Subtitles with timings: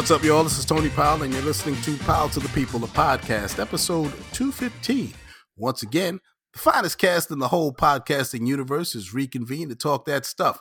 [0.00, 0.44] What's up, y'all?
[0.44, 4.10] This is Tony Powell, and you're listening to Powell to the People, a podcast, episode
[4.32, 5.12] 215.
[5.58, 6.20] Once again,
[6.54, 10.58] the finest cast in the whole podcasting universe is reconvened to talk that stuff.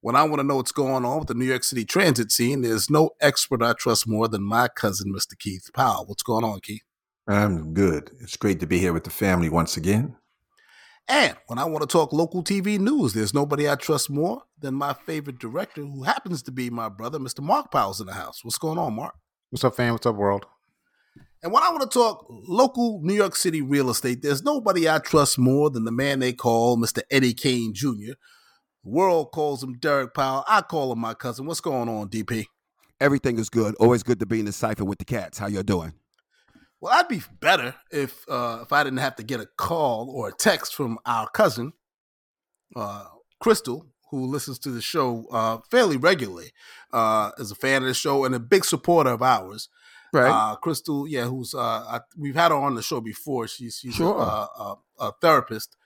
[0.00, 2.62] When I want to know what's going on with the New York City transit scene,
[2.62, 5.38] there's no expert I trust more than my cousin, Mr.
[5.38, 6.06] Keith Powell.
[6.06, 6.82] What's going on, Keith?
[7.28, 8.10] I'm good.
[8.18, 10.16] It's great to be here with the family once again.
[11.06, 14.74] And when I want to talk local TV news, there's nobody I trust more than
[14.74, 17.40] my favorite director, who happens to be my brother, Mr.
[17.40, 18.42] Mark Powell's in the house.
[18.42, 19.14] What's going on, Mark?
[19.50, 19.92] What's up, fam?
[19.92, 20.46] What's up, world?
[21.42, 24.98] And when I want to talk local New York City real estate, there's nobody I
[24.98, 27.02] trust more than the man they call Mr.
[27.10, 28.14] Eddie Kane Jr.
[28.82, 30.44] The world calls him Derek Powell.
[30.48, 31.44] I call him my cousin.
[31.44, 32.46] What's going on, DP?
[32.98, 33.74] Everything is good.
[33.74, 35.36] Always good to be in the cipher with the cats.
[35.36, 35.92] How y'all doing?
[36.84, 40.28] Well, I'd be better if uh, if I didn't have to get a call or
[40.28, 41.72] a text from our cousin,
[42.76, 43.06] uh,
[43.40, 46.50] Crystal, who listens to the show uh, fairly regularly,
[46.92, 49.70] uh, is a fan of the show and a big supporter of ours.
[50.12, 50.28] Right.
[50.28, 53.48] Uh, Crystal, yeah, who's uh, I, we've had her on the show before.
[53.48, 54.18] She's she's Sure.
[54.18, 55.78] a, a, a therapist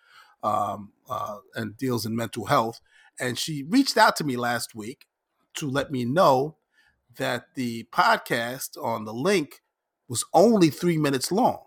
[0.42, 2.80] um, uh, and deals in mental health.
[3.20, 5.06] And she reached out to me last week
[5.58, 6.56] to let me know
[7.19, 9.62] that the podcast on the link
[10.08, 11.60] was only three minutes long.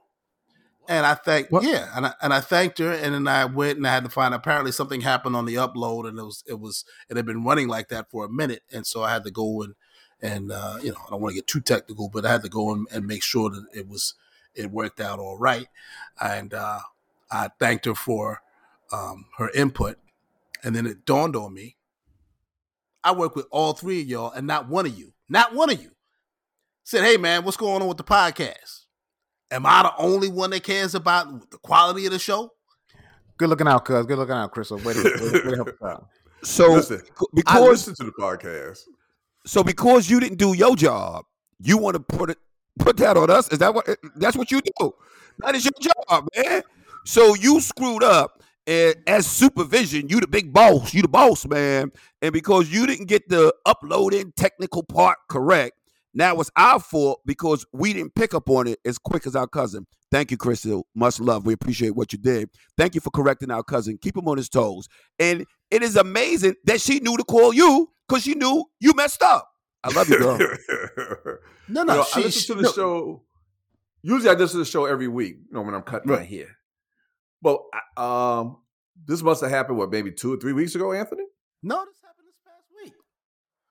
[0.87, 1.63] And I thanked, What?
[1.63, 4.09] yeah, and I, and I thanked her, and then I went and I had to
[4.09, 4.33] find.
[4.33, 7.67] Apparently, something happened on the upload, and it was it was it had been running
[7.67, 9.75] like that for a minute, and so I had to go and
[10.21, 12.49] and uh, you know I don't want to get too technical, but I had to
[12.49, 14.15] go and, and make sure that it was
[14.55, 15.67] it worked out all right,
[16.19, 16.79] and uh,
[17.29, 18.41] I thanked her for
[18.91, 19.97] um, her input,
[20.63, 21.77] and then it dawned on me.
[23.03, 25.81] I work with all three of y'all, and not one of you, not one of
[25.81, 25.91] you,
[26.83, 28.85] said, "Hey man, what's going on with the podcast?
[29.51, 32.51] Am I the only one that cares about the quality of the show?"
[33.37, 34.05] Good looking out, cuz.
[34.05, 34.77] Good looking out, Crystal.
[34.77, 36.07] Way to, way to, way to help out.
[36.43, 38.79] So Listen, c- I because listen to the podcast.
[39.45, 41.25] so because you didn't do your job,
[41.59, 42.37] you want to put it
[42.79, 43.51] put that on us?
[43.51, 44.93] Is that what that's what you do?
[45.39, 46.63] That is your job, man.
[47.05, 48.43] So you screwed up.
[48.67, 50.93] And as supervision, you the big boss.
[50.93, 51.91] You the boss, man.
[52.21, 55.73] And because you didn't get the uploading technical part correct,
[56.13, 59.47] now it's our fault because we didn't pick up on it as quick as our
[59.47, 59.87] cousin.
[60.11, 60.85] Thank you, Crystal.
[60.93, 61.45] Much love.
[61.45, 62.49] We appreciate what you did.
[62.77, 63.97] Thank you for correcting our cousin.
[64.01, 64.87] Keep him on his toes.
[65.19, 69.23] And it is amazing that she knew to call you because she knew you messed
[69.23, 69.47] up.
[69.83, 70.37] I love you, girl.
[71.69, 73.23] No, You no, know, she, I listen to the no, show.
[74.01, 75.37] Usually, I listen to the show every week.
[75.47, 76.27] You know, when I'm cutting my Right.
[76.27, 76.57] hair.
[77.41, 77.61] But
[77.95, 78.57] um,
[79.05, 79.77] this must have happened.
[79.77, 81.23] What, maybe two or three weeks ago, Anthony?
[81.63, 82.93] no, this happened this past week.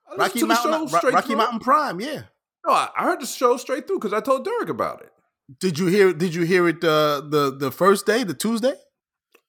[0.17, 1.35] Rocky to the Mountain, show Rocky through.
[1.37, 2.23] Mountain Prime, yeah.
[2.65, 5.11] No, I, I heard the show straight through because I told Derek about it.
[5.59, 6.13] Did you hear?
[6.13, 8.73] Did you hear it uh, the the first day, the Tuesday?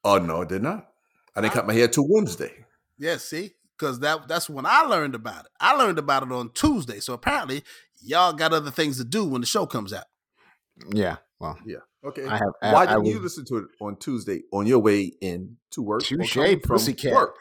[0.05, 0.89] Oh no, I did not.
[1.37, 2.65] I didn't cut my hair till Wednesday.
[2.99, 5.51] Yeah, see, because that that's when I learned about it.
[5.61, 7.01] I learned about it on Tuesday.
[7.01, 7.63] So apparently,
[8.03, 10.05] y'all got other things to do when the show comes out.
[10.93, 11.17] Yeah.
[11.39, 11.79] Well, Yeah.
[12.05, 12.27] Okay.
[12.27, 12.53] I have.
[12.63, 15.57] I, Why I didn't you was- listen to it on Tuesday on your way in
[15.73, 16.03] to work?
[16.03, 17.13] or Touche, coming from pussycat.
[17.13, 17.37] Work?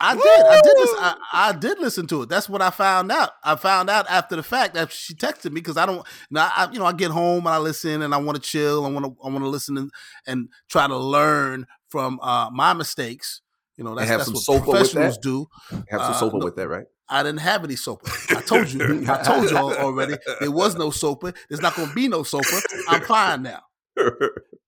[0.00, 0.24] I did.
[0.24, 0.74] I did.
[0.78, 2.28] Listen, I, I did listen to it.
[2.28, 3.30] That's what I found out.
[3.42, 6.06] I found out after the fact that she texted me because I don't.
[6.30, 8.84] Now, I, you know, I get home and I listen and I want to chill.
[8.86, 9.16] I want to.
[9.24, 9.90] I want to listen and,
[10.26, 13.40] and try to learn from uh, my mistakes.
[13.76, 15.46] You know, that's, that's what professionals do.
[15.90, 16.86] Have some Uh, no- with that, right?
[17.08, 18.36] I didn't have any sopa.
[18.36, 19.06] I told you.
[19.10, 20.16] I told you already.
[20.40, 21.34] There was no sopa.
[21.48, 22.60] There's not going to be no sopa.
[22.88, 23.62] I'm fine now.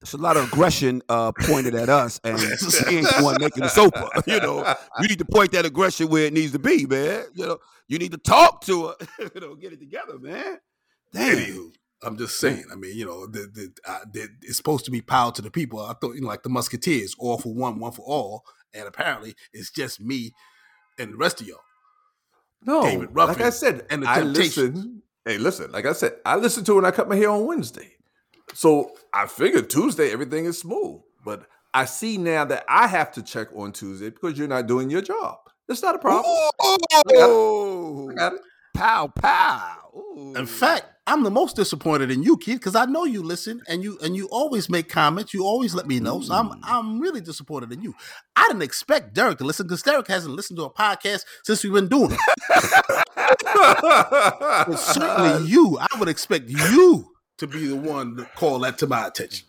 [0.03, 3.63] It's a lot of aggression uh, pointed at us, and she ain't the one making
[3.63, 4.09] the sofa.
[4.27, 7.25] You know, you need to point that aggression where it needs to be, man.
[7.35, 8.95] You know, you need to talk to her.
[9.35, 10.59] you know, get it together, man.
[11.13, 11.37] Damn.
[11.37, 12.65] Anywho, I'm just saying.
[12.73, 15.50] I mean, you know, the, the, uh, the, it's supposed to be power to the
[15.50, 15.81] people.
[15.81, 19.35] I thought, you know, like the Musketeers, all for one, one for all, and apparently
[19.53, 20.33] it's just me
[20.99, 21.59] and the rest of y'all.
[22.62, 24.76] No, David like I said, and the I Temptations.
[24.76, 25.03] listen.
[25.25, 27.47] Hey, listen, like I said, I listened to it when I cut my hair on
[27.47, 27.93] Wednesday.
[28.55, 31.00] So I figured Tuesday everything is smooth.
[31.25, 34.91] But I see now that I have to check on Tuesday because you're not doing
[34.91, 35.38] your job.
[35.69, 36.25] That's not a problem.
[36.26, 38.31] Oh, I
[38.75, 39.76] pow pow.
[39.94, 40.35] Ooh.
[40.37, 43.82] In fact, I'm the most disappointed in you, Keith, because I know you listen and
[43.82, 45.35] you and you always make comments.
[45.35, 46.20] You always let me know.
[46.20, 46.61] So I'm mm.
[46.62, 47.94] I'm really disappointed in you.
[48.37, 51.73] I didn't expect Derek to listen because Derek hasn't listened to a podcast since we've
[51.73, 53.05] been doing it.
[53.52, 57.10] But certainly you, I would expect you
[57.40, 59.46] to be the one to call that to my attention.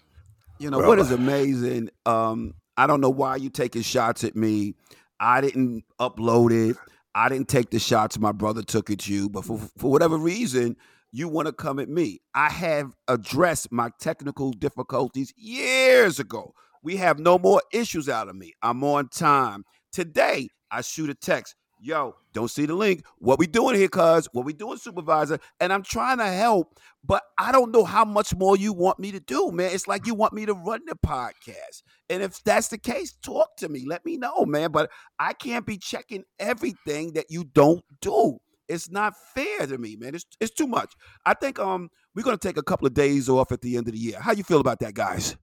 [0.60, 1.90] You know what is amazing?
[2.06, 4.76] Um, I don't know why you taking shots at me.
[5.20, 6.78] I didn't upload it.
[7.14, 10.78] I didn't take the shots my brother took at you, but for for whatever reason,
[11.12, 12.22] you want to come at me.
[12.34, 16.54] I have addressed my technical difficulties years ago.
[16.84, 18.54] We have no more issues out of me.
[18.62, 19.66] I'm on time.
[19.92, 21.56] Today, I shoot a text.
[21.82, 23.04] Yo, don't see the link.
[23.18, 24.30] What we doing here, cuz?
[24.32, 25.40] What we doing, supervisor?
[25.60, 29.12] And I'm trying to help, but I don't know how much more you want me
[29.12, 29.72] to do, man.
[29.74, 31.82] It's like you want me to run the podcast.
[32.10, 33.84] And if that's the case, talk to me.
[33.86, 34.72] Let me know, man.
[34.72, 38.38] But I can't be checking everything that you don't do.
[38.68, 40.16] It's not fair to me, man.
[40.16, 40.94] It's it's too much.
[41.26, 43.94] I think um we're gonna take a couple of days off at the end of
[43.94, 44.18] the year.
[44.20, 45.36] How you feel about that, guys?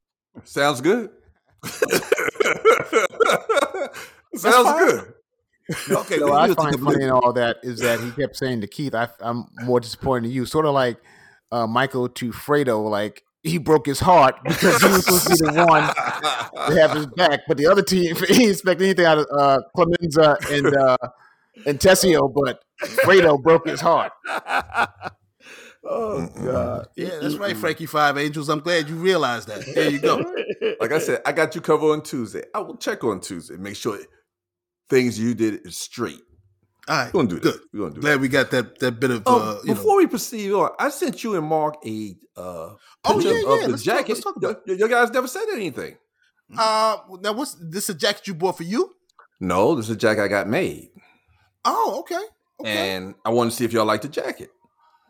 [0.44, 1.11] Sounds good.
[4.34, 5.14] Sounds good.
[5.91, 8.00] Okay, So we- I we'll find take it a funny in all that is that
[8.00, 10.97] he kept saying to Keith, I, "I'm more disappointed in you." Sort of like
[11.53, 15.56] uh, Michael to Fredo, like he broke his heart because he was supposed to be
[15.56, 15.82] the one
[16.69, 19.61] to have his back, but the other team he didn't expect anything out of uh,
[19.76, 20.97] Clemenza and uh,
[21.67, 22.62] and Tessio, but
[23.05, 24.12] Fredo broke his heart.
[25.85, 26.87] oh God.
[26.97, 28.49] Yeah, that's right, Frankie Five Angels.
[28.49, 29.65] I'm glad you realized that.
[29.75, 30.17] There you go.
[30.81, 32.44] Like I said, I got you covered on Tuesday.
[32.55, 33.56] I will check on Tuesday.
[33.56, 33.99] Make sure
[34.88, 36.20] things you did straight.
[36.88, 37.43] All right, We're gonna do it.
[37.43, 37.55] good.
[37.55, 37.61] that.
[37.73, 38.06] We're gonna do that.
[38.06, 39.75] Glad we got that that bit of Oh, uh, you know.
[39.75, 42.40] before we proceed on, I sent you and Mark a uh,
[43.05, 44.08] Oh, yeah, of yeah, the let's talk- jacket.
[44.08, 45.96] let's talk about you, guys never said anything.
[46.56, 47.90] Uh, now what's this?
[47.90, 48.94] A jacket you bought for you?
[49.38, 50.88] No, this is a jacket I got made,
[51.64, 52.25] Oh, okay.
[52.61, 52.94] Okay.
[52.96, 54.50] and I want to see if y'all like the jacket.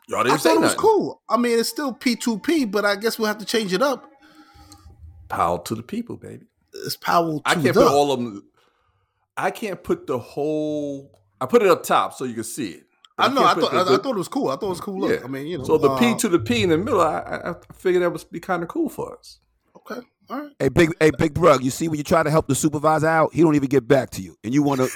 [0.08, 0.80] Y'all I didn't say thought it was nothing.
[0.80, 1.22] cool.
[1.28, 4.10] I mean, it's still P2P, but I guess we'll have to change it up.
[5.28, 6.46] Power to the people, baby.
[6.72, 7.40] It's Powell.
[7.44, 8.42] I can't the- put all of them.
[9.38, 11.18] I can't put the whole.
[11.40, 12.82] I put it up top so you can see it.
[13.16, 13.42] I know.
[13.44, 13.70] I can't thought.
[13.72, 14.48] the- I, I thought it was cool.
[14.48, 15.00] I thought it was cool.
[15.00, 15.10] Look.
[15.20, 15.24] Yeah.
[15.24, 15.64] I mean, you know.
[15.64, 18.10] So the P uh, to the P in the middle, I, I, I figured that
[18.12, 19.38] would be kind of cool for us.
[19.76, 20.00] Okay.
[20.30, 20.52] All right.
[20.58, 21.64] Hey, big, hey, big brug.
[21.64, 24.10] You see when you try to help the supervisor out, he don't even get back
[24.10, 24.90] to you, and you want to.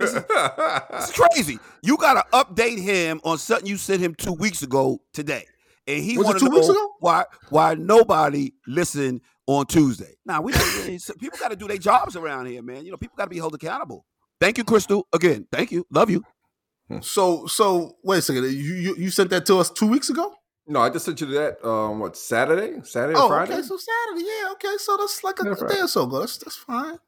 [0.00, 1.58] It's crazy.
[1.82, 5.46] You got to update him on something you sent him two weeks ago today,
[5.86, 6.92] and he Was it want to two know weeks ago?
[7.00, 10.14] why why nobody listened on Tuesday.
[10.24, 12.84] Now we people got to do their jobs around here, man.
[12.84, 14.04] You know, people got to be held accountable.
[14.40, 15.06] Thank you, Crystal.
[15.12, 15.86] Again, thank you.
[15.90, 16.24] Love you.
[17.00, 18.44] So so wait a second.
[18.44, 20.32] You you, you sent that to us two weeks ago?
[20.66, 21.64] no, I just sent you that.
[21.66, 22.80] Um, what Saturday?
[22.84, 23.52] Saturday, or Oh, Friday?
[23.54, 23.62] okay.
[23.62, 24.24] So Saturday.
[24.26, 24.52] Yeah.
[24.52, 24.74] Okay.
[24.78, 26.20] So that's like a, Yeah, a day or so ago.
[26.20, 26.98] That's that's fine.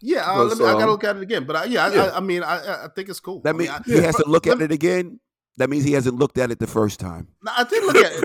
[0.00, 0.30] Yeah.
[0.30, 1.44] Uh, Well, let me, I gotta look at it again.
[1.44, 2.02] But I, yeah, I, Yeah.
[2.04, 3.40] I, I mean, I I- I think it's cool.
[3.42, 5.20] That I mean, means I, he has to look at it again.
[5.58, 7.28] That means he hasn't looked at it the first time.
[7.44, 8.24] No, I did look at it.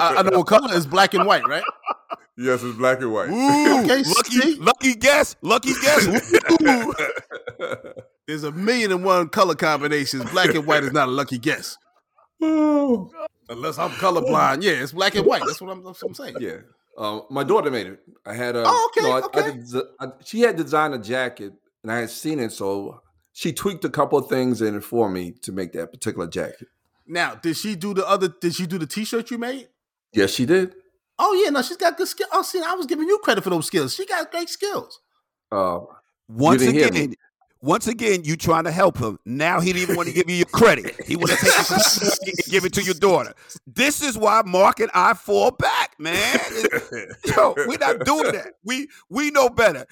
[0.00, 1.64] I, I know what color is black and white, right?
[2.38, 3.28] yes, it's black and white.
[3.28, 4.54] Ooh, Okay, lucky, see?
[4.60, 6.32] lucky guess, lucky guess.
[8.26, 10.30] There's a million and one color combinations.
[10.30, 11.76] Black and white is not a lucky guess.
[12.40, 14.62] Unless I'm colorblind.
[14.62, 15.42] Yeah, it's black and white.
[15.46, 16.36] That's what I'm, that's what I'm saying.
[16.40, 16.56] yeah.
[16.98, 18.00] Um, my daughter made it.
[18.26, 18.64] I had a.
[18.66, 19.58] Oh, okay, no, I, I okay.
[19.58, 21.52] did I- she had designed a jacket,
[21.82, 23.00] and I had seen it, so
[23.32, 26.66] she tweaked a couple of things in it for me to make that particular jacket.
[27.06, 28.28] Now, did she do the other?
[28.28, 29.68] Did she do the T-shirt you made?
[30.12, 30.74] Yes, she did.
[31.18, 32.28] Oh yeah, no, she's got good skill.
[32.32, 33.94] Oh, see, I was giving you credit for those skills.
[33.94, 35.00] She got great skills.
[35.50, 35.80] Uh,
[36.28, 37.14] Once didn't hear again,
[37.60, 39.18] once again, you trying to help him.
[39.24, 40.94] Now he didn't even want to give you your credit.
[41.06, 41.64] He want to take the
[42.20, 43.34] credit and give it to your daughter.
[43.66, 46.38] This is why Mark and I fall back, man.
[47.24, 48.52] Yo, we're not doing that.
[48.64, 49.86] We we know better.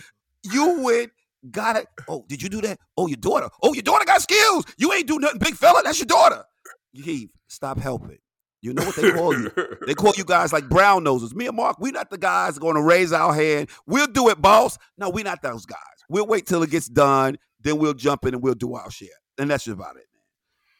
[0.45, 1.11] You went,
[1.50, 1.89] got it.
[2.07, 2.79] Oh, did you do that?
[2.97, 3.49] Oh, your daughter.
[3.62, 4.65] Oh, your daughter got skills.
[4.79, 5.83] You ain't do nothing, big fella.
[5.83, 6.45] That's your daughter.
[6.93, 8.19] Heath, stop helping.
[8.63, 9.53] You know what they call you?
[9.87, 11.35] They call you guys like brown noses.
[11.35, 13.69] Me and Mark, we're not the guys going to raise our hand.
[13.87, 14.79] We'll do it, boss.
[14.99, 15.79] No, we're not those guys.
[16.09, 19.09] We'll wait till it gets done, then we'll jump in and we'll do our share.
[19.39, 20.23] And that's just about it, man.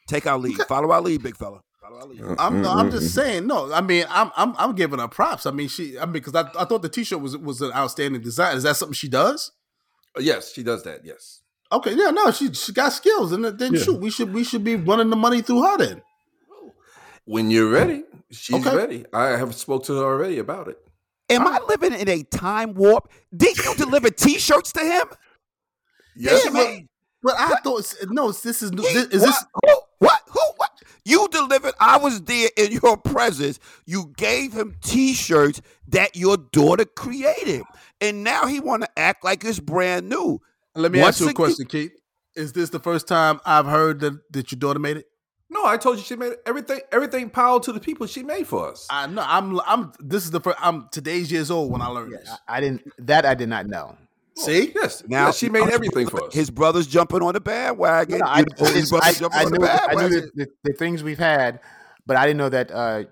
[0.09, 0.57] Take our lead.
[0.69, 1.61] Follow our lead, big fella.
[1.81, 2.23] Follow our lead.
[2.23, 3.21] Uh, I'm no, I'm just mm-hmm.
[3.21, 3.47] saying.
[3.47, 5.47] No, I mean, I'm I'm I'm giving her props.
[5.47, 5.99] I mean, she.
[5.99, 8.57] I mean, because I, I thought the T-shirt was was an outstanding design.
[8.57, 9.53] Is that something she does?
[10.17, 11.05] Uh, yes, she does that.
[11.05, 11.43] Yes.
[11.73, 13.83] Okay, yeah, no, she she got skills, and then Yeah.
[13.83, 16.03] shoot, we should we should be running the money through her then.
[17.27, 17.75] When you're mm.
[17.75, 18.77] ready, she's Okay.
[18.77, 19.05] ready.
[19.13, 20.79] I have spoke to her already about it.
[21.29, 23.11] Am I living in a time warp?
[23.37, 25.07] Did you deliver t-shirts to him?
[26.15, 26.89] Yes, Yeah, ma'am.
[27.23, 29.27] But I thought no, this is He- this, is what?
[29.27, 29.75] this Who?
[29.99, 30.21] What?
[30.29, 30.41] Who?
[30.57, 30.71] What?
[31.05, 31.75] You delivered.
[31.81, 33.59] I was there in your presence.
[33.85, 37.63] You gave him T-shirts that your daughter created,
[38.01, 40.41] and now he want to act like it's brand new.
[40.77, 41.93] Let me Once ask you a question, Keith.
[42.37, 45.07] Is this the first time I've heard that, that your daughter made it?
[45.49, 46.81] No, I told you she made everything.
[46.91, 48.87] Everything power to the people she made for us.
[48.91, 49.25] I know.
[49.25, 49.61] I'm.
[49.61, 49.93] I'm.
[50.01, 50.59] This is the first.
[50.61, 52.31] I'm today's years old when I learned this.
[52.49, 52.83] I didn't.
[53.07, 53.97] That I did not know.
[54.39, 56.35] See, yes, Now now she made everything for us.
[56.35, 58.19] His brother's jumping on the bandwagon.
[58.19, 60.31] No, I, know, his it's- I, brother's jumping I on the knew, I knew the,
[60.35, 61.61] the, the things we've had,
[62.07, 63.05] but I didn't know that uh,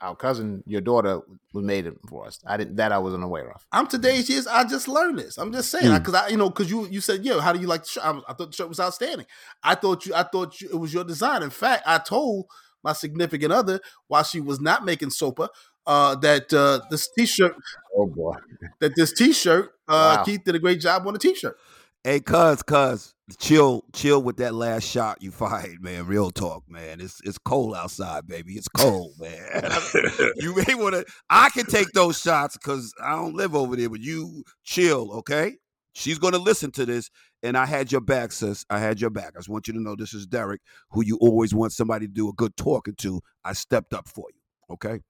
[0.00, 1.20] our cousin, your daughter,
[1.52, 2.40] was made it for us.
[2.46, 2.76] I didn't.
[2.76, 3.64] That I wasn't aware of.
[3.72, 4.46] I'm today's years.
[4.46, 5.38] I just learned this.
[5.38, 7.66] I'm just saying because I, you know, because you you said, yeah, how do you
[7.66, 8.04] like the shirt?
[8.04, 9.26] I, I thought the shirt was outstanding.
[9.62, 10.14] I thought you.
[10.14, 11.42] I thought you, it was your design.
[11.42, 12.46] In fact, I told
[12.82, 15.48] my significant other while she was not making sopa
[15.86, 17.54] uh, that uh, this t-shirt
[17.96, 18.34] Oh boy!
[18.80, 20.24] that this t-shirt uh, Wow.
[20.24, 21.56] Keith did a great job on the t-shirt.
[22.02, 26.06] Hey, cuz, cuz, chill, chill with that last shot you fired, man.
[26.06, 27.00] Real talk, man.
[27.00, 28.54] It's it's cold outside, baby.
[28.54, 29.70] It's cold, man.
[30.36, 31.04] you may want to.
[31.30, 35.56] I can take those shots because I don't live over there, but you chill, okay?
[35.94, 37.10] She's gonna listen to this,
[37.42, 38.64] and I had your back, sis.
[38.68, 39.34] I had your back.
[39.34, 42.12] I just want you to know this is Derek, who you always want somebody to
[42.12, 43.20] do a good talking to.
[43.44, 45.00] I stepped up for you, okay?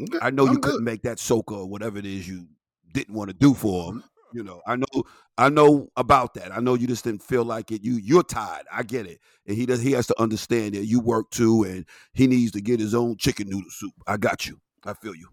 [0.00, 2.48] Okay, I know I'm you couldn't make that soca or whatever it is you
[2.94, 3.98] didn't want to do for mm-hmm.
[3.98, 4.04] him.
[4.32, 5.04] You know, I know,
[5.38, 6.52] I know about that.
[6.52, 7.82] I know you just didn't feel like it.
[7.82, 8.66] You, you're tired.
[8.72, 9.80] I get it, and he does.
[9.80, 13.16] He has to understand that you work too, and he needs to get his own
[13.16, 13.94] chicken noodle soup.
[14.06, 14.60] I got you.
[14.84, 15.28] I feel you.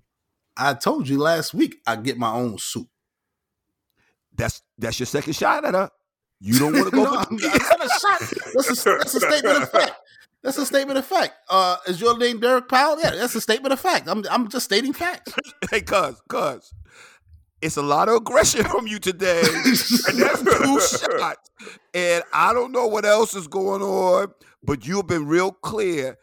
[0.58, 2.88] I told you last week I get my own soup.
[4.36, 5.90] That's that's your second shot at her.
[6.40, 7.04] You don't want to go.
[7.04, 8.20] no, for that's not a shot.
[8.54, 9.94] That's a, that's a statement of fact.
[10.42, 11.34] That's a statement of fact.
[11.50, 12.98] Uh, is your name Derek Powell?
[13.00, 14.08] Yeah, that's a statement of fact.
[14.08, 15.34] I'm I'm just stating facts.
[15.72, 16.74] hey, cuz, cuz,
[17.62, 20.80] it's a lot of aggression from you today, and that's two
[21.20, 21.50] shots.
[21.94, 26.18] And I don't know what else is going on, but you've been real clear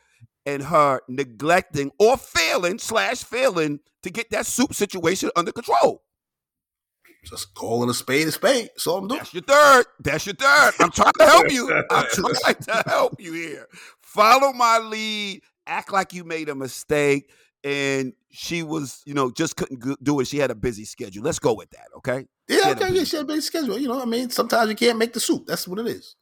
[0.45, 6.03] in her neglecting or failing slash failing to get that soup situation under control.
[7.25, 8.69] Just calling a spade a spade.
[8.69, 9.19] That's all I'm doing.
[9.19, 9.87] That's your third.
[9.99, 10.75] That's your third.
[10.79, 11.73] I'm trying to help you.
[11.91, 13.67] I'm trying to help you here.
[14.01, 15.43] Follow my lead.
[15.67, 17.29] Act like you made a mistake,
[17.67, 20.29] and she was, you know, just couldn't do it.
[20.29, 21.25] She had a busy schedule.
[21.25, 22.25] Let's go with that, okay?
[22.49, 23.77] Yeah, okay, yeah, she had a big schedule.
[23.77, 25.47] You know, I mean, sometimes you can't make the soup.
[25.47, 26.15] That's what it is.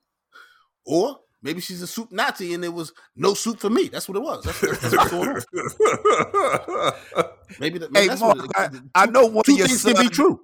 [0.87, 3.89] Or maybe she's a soup Nazi and it was no soup for me.
[3.89, 4.43] That's what it was.
[4.43, 6.93] That's, that's, what's going on.
[7.61, 9.59] Maybe, that, maybe Hey, that's Mark, what it, I, two, I know one two of
[9.59, 10.41] your things can be true.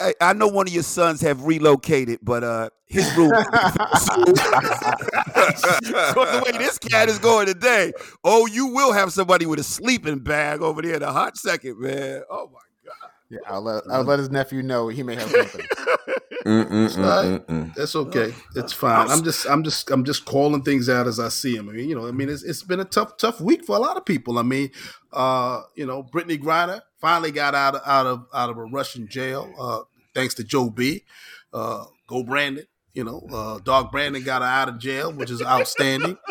[0.00, 3.30] I, I know one of your sons have relocated, but uh, his room.
[3.30, 3.36] so
[5.84, 7.92] the way this cat is going today,
[8.24, 11.80] oh, you will have somebody with a sleeping bag over there in a hot second,
[11.80, 12.22] man.
[12.30, 13.10] Oh my god.
[13.28, 15.66] Yeah, I'll let I'll let his nephew know he may have something.
[17.76, 18.34] That's okay.
[18.56, 19.10] It's fine.
[19.10, 21.68] I'm just, I'm just, I'm just calling things out as I see them.
[21.68, 23.78] I mean, you know, I mean, it's, it's been a tough, tough week for a
[23.78, 24.38] lot of people.
[24.38, 24.70] I mean,
[25.12, 29.06] uh, you know, Brittney Griner finally got out of, out of, out of a Russian
[29.06, 29.80] jail, uh,
[30.14, 31.04] thanks to Joe B.
[31.52, 32.64] Uh, go Brandon.
[32.92, 36.16] You know, uh, Dark Brandon got her out of jail, which is outstanding.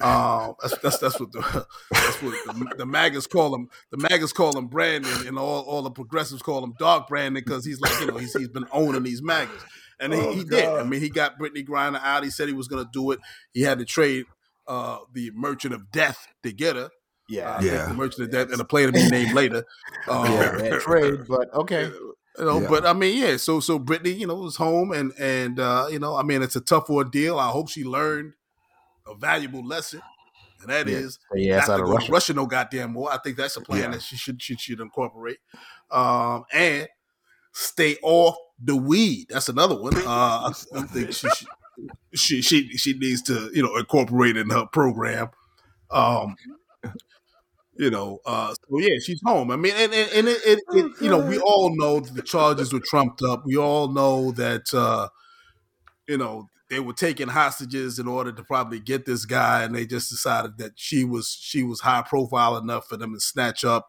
[0.00, 3.68] Uh, that's, that's that's what the that's what the, the magas call him.
[3.90, 7.64] The magas call him Brandon, and all, all the progressives call him Dark Brandon because
[7.64, 9.60] he's like you know he's he's been owning these magas,
[9.98, 10.66] and he, Oh, he did.
[10.68, 12.22] I mean, he got Brittney Griner out.
[12.22, 13.18] He said he was going to do it.
[13.54, 14.26] He had to trade
[14.68, 16.90] uh, the Merchant of Death to get her.
[17.28, 17.86] Yeah, I think Yeah.
[17.88, 19.64] the Merchant of Death, and a player to be named later.
[20.06, 21.90] Um, yeah, trade, but okay.
[22.38, 22.68] you know, Yeah.
[22.68, 23.36] but I mean, yeah.
[23.36, 26.56] So so Brittney, you know, was home, and and uh, you know, I mean, it's
[26.56, 27.38] a tough ordeal.
[27.38, 28.34] I hope she learned
[29.06, 30.00] a valuable lesson,
[30.60, 30.96] and that Yeah.
[30.98, 32.06] is Yeah, not to go Russia.
[32.06, 33.12] to Russia no goddamn more.
[33.12, 33.90] I think that's a plan Yeah.
[33.92, 35.38] that she should she should incorporate,
[35.90, 36.88] um, and
[37.52, 39.26] stay off the weed.
[39.30, 39.94] That's another one.
[39.96, 41.28] Uh, I, I think she,
[42.14, 45.30] she she she needs to you know incorporate in her program.
[45.90, 46.36] Um,
[47.76, 49.50] you know, uh, so yeah, she's home.
[49.50, 52.22] I mean, and and, and it, it, it, you know, we all know that the
[52.22, 53.44] charges were trumped up.
[53.46, 55.08] We all know that uh,
[56.06, 59.86] you know they were taking hostages in order to probably get this guy, and they
[59.86, 63.88] just decided that she was she was high profile enough for them to snatch up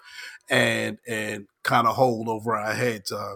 [0.50, 3.12] and and kind of hold over our heads.
[3.12, 3.36] Uh,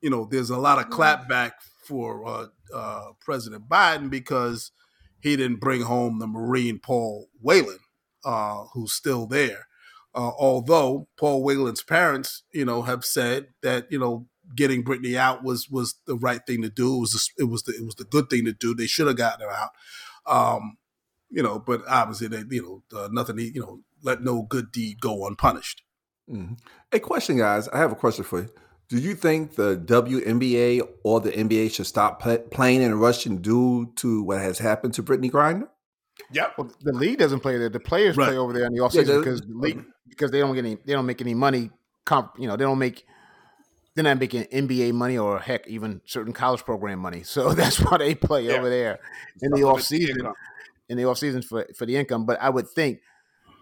[0.00, 1.52] you know, there's a lot of clapback
[1.84, 4.72] for uh, uh, President Biden because
[5.20, 7.78] he didn't bring home the Marine Paul Whelan,
[8.24, 9.66] uh, who's still there.
[10.14, 15.42] Uh, although Paul Whelan's parents, you know, have said that you know getting Brittney out
[15.42, 16.96] was was the right thing to do.
[16.96, 18.74] It was the, it was the it was the good thing to do.
[18.74, 19.70] They should have gotten her out.
[20.26, 20.76] Um,
[21.30, 25.00] you know, but obviously they you know uh, nothing you know let no good deed
[25.00, 25.82] go unpunished.
[26.30, 26.58] Mhm.
[26.92, 27.68] A question, guys.
[27.68, 28.48] I have a question for you.
[28.88, 33.92] Do you think the WNBA or the NBA should stop pla playing in Russian due
[33.96, 35.68] to what has happened to Brittney Griner?
[36.32, 36.54] Yep.
[36.58, 37.68] Well, the league doesn't play there.
[37.68, 38.28] The players Right.
[38.28, 40.76] play over there in the offseason Yeah, because the league because they don't get any
[40.84, 41.70] they don't make any money.
[42.04, 43.04] Comp, you know, they don't make
[43.94, 47.22] they're not making NBA money or heck even certain college program money.
[47.22, 48.98] So that's why they play over there
[49.42, 50.32] in the off season
[50.88, 52.26] in the off season for for the income.
[52.26, 53.00] But I would think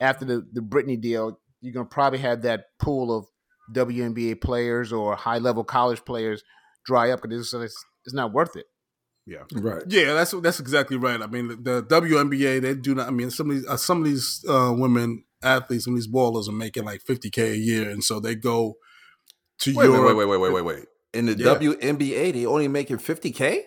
[0.00, 3.26] after the the Brittney deal, you're gonna probably have that pool of
[3.73, 6.42] WNBA players or high level college players
[6.85, 8.66] dry up because it's, it's, it's not worth it.
[9.52, 9.83] Right.
[9.87, 11.21] Yeah, that's that's exactly right.
[11.23, 13.07] I mean, the, the WNBA they do not.
[13.09, 16.09] I mean, some of these uh, some of these uh, women athletes, some of these
[16.09, 18.75] ballers are making like fifty k a year, and so they go
[19.61, 20.17] to Wait, wait, Europe.
[20.17, 20.85] wait, wait, wait, wait, wait.
[21.14, 21.55] In the Yeah.
[21.55, 23.64] WNBA, they only making fifty k.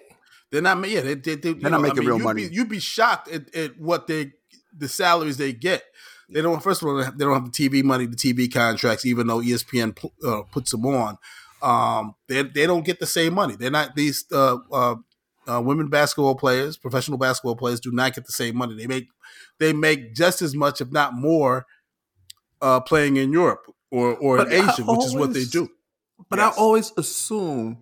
[0.51, 0.87] They're not.
[0.89, 2.49] Yeah, they, they, they, They're not know, I making mean, real you'd money.
[2.49, 4.33] Be, you'd be shocked at, at what they
[4.77, 5.83] the salaries they get.
[6.29, 6.61] They don't.
[6.61, 9.95] First of all, they don't have the TV money, the TV contracts, even though ESPN
[10.25, 11.17] uh, puts them on.
[11.61, 13.55] Um, they they don't get the same money.
[13.55, 14.95] They're not these uh, uh,
[15.47, 18.75] Uh, women basketball players, professional basketball players, do not get the same money.
[18.75, 19.07] They make
[19.59, 21.65] they make just as much, if not more,
[22.61, 25.69] uh, playing in Europe or or in But I Asia, which is what they do.
[26.29, 26.53] But Yes.
[26.55, 27.77] I always assume,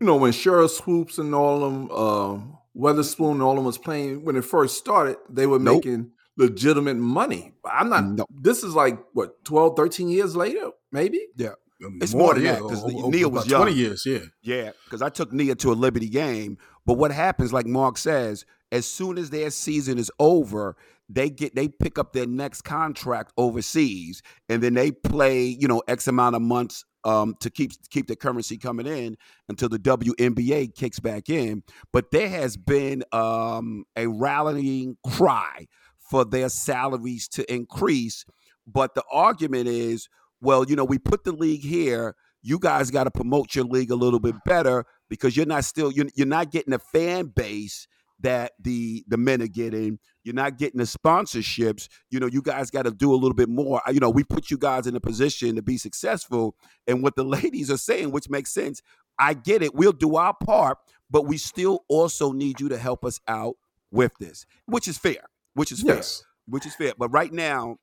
[0.00, 4.24] you know, when Sheryl Swoopes and all them, um, Weatherspoon and all them was playing
[4.24, 5.84] when it first started, they were Nope.
[5.84, 7.52] making legitimate money.
[7.64, 8.26] I'm not, No.
[8.30, 11.20] this is like, what, 12, 13 years later, maybe?
[11.36, 11.54] Yeah.
[12.00, 14.04] It's more than that, 'cause over- Neil over was about twenty years.
[14.06, 16.58] Yeah, Yeah, because I took Nia to a Liberty game.
[16.90, 20.74] But what happens, like Mark says, as soon as their season is over,
[21.08, 25.84] they get they pick up their next contract overseas, and then they play, you know,
[25.86, 29.16] X amount of months um, to keep keep the currency coming in
[29.48, 31.62] until the WNBA kicks back in.
[31.92, 35.68] But there has been um, a rallying cry
[36.00, 38.24] for their salaries to increase.
[38.66, 40.08] But the argument is,
[40.40, 43.90] well, you know, we put the league here you guys got to promote your league
[43.90, 47.86] a little bit better because you're not still you're, you're not getting a fan base
[48.20, 52.70] that the the men are getting you're not getting the sponsorships you know you guys
[52.70, 55.00] got to do a little bit more you know we put you guys in a
[55.00, 56.54] position to be successful
[56.86, 58.80] and what the ladies are saying which makes sense
[59.18, 60.78] i get it we'll do our part
[61.10, 63.56] but we still also need you to help us out
[63.90, 65.22] with this which is fair
[65.54, 66.22] which is fair Yes.
[66.46, 66.92] which is fair.
[66.98, 67.76] But right now,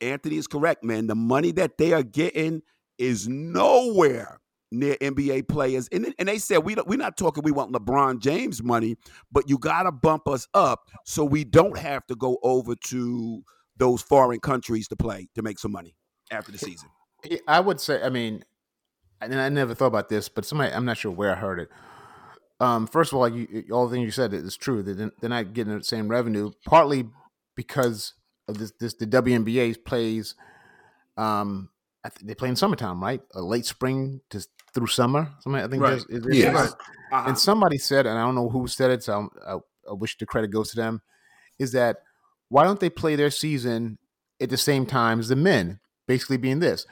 [0.00, 1.06] Anthony is correct, man.
[1.06, 2.62] The money that they are getting
[2.98, 4.40] is nowhere
[4.72, 5.88] near NBA players.
[5.92, 8.96] And, and they said we don't, we're not talking we want LeBron James money,
[9.30, 13.42] but you got to bump us up so we don't have to go over to
[13.76, 15.94] those foreign countries to play to make some money
[16.30, 16.88] after the season.
[17.46, 18.44] I would say, I mean,
[19.20, 21.68] and I never thought about this, but somebody, I'm not sure where I heard it.
[22.60, 24.82] Um, first of all, you, all the things you said is true.
[24.82, 27.08] They're, they're not getting the same revenue, partly
[27.56, 28.14] because
[28.48, 28.72] of this.
[28.78, 30.34] This the WNBA plays.
[31.16, 31.70] Um,
[32.22, 33.20] they play in summertime, right?
[33.34, 35.28] A late spring to through summer.
[35.40, 35.82] Something I think.
[35.82, 36.02] Right.
[36.08, 36.56] there's- Yes.
[36.56, 36.76] something?
[37.12, 37.28] Uh-huh.
[37.28, 40.16] And somebody said, and I don't know who said it, so I'm, I, I wish
[40.16, 41.02] the credit goes to them,
[41.58, 41.98] is that
[42.48, 43.98] why don't they play their season
[44.40, 45.80] at the same time as the men?
[46.06, 46.86] Basically, being this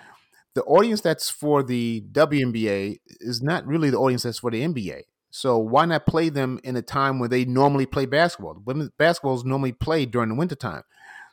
[0.55, 5.03] the audience that's for the WNBA is not really the audience that's for the NBA.
[5.31, 8.61] So why not play them in a time where they normally play basketball?
[8.65, 10.83] Women's basketball is normally played during the wintertime.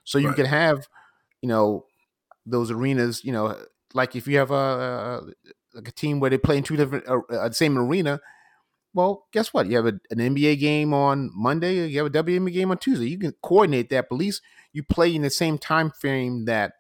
[0.04, 0.36] So you Right.
[0.36, 0.88] can have,
[1.42, 1.86] you know,
[2.46, 3.58] those arenas, you know,
[3.96, 5.22] like if you have a, a
[5.78, 8.20] like a team where they play in two different uh, uh, same arena,
[8.94, 9.68] well, guess what?
[9.68, 13.08] You have a, an NBA game on Monday, you have a WNBA game on Tuesday.
[13.08, 14.42] You can coordinate that, but at least
[14.74, 16.74] you play in the same time frame that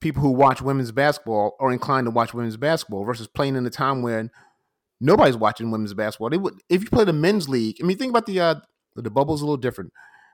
[0.00, 3.70] people who watch women's basketball are inclined to watch women's basketball versus playing in a
[3.70, 4.30] time when
[5.00, 6.30] nobody's watching women's basketball.
[6.30, 7.76] They would if you play the men's league.
[7.82, 8.54] I mean, think about the uh,
[8.96, 9.92] the bubble's a little different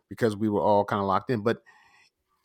[0.08, 1.62] because we were all kind of locked in, but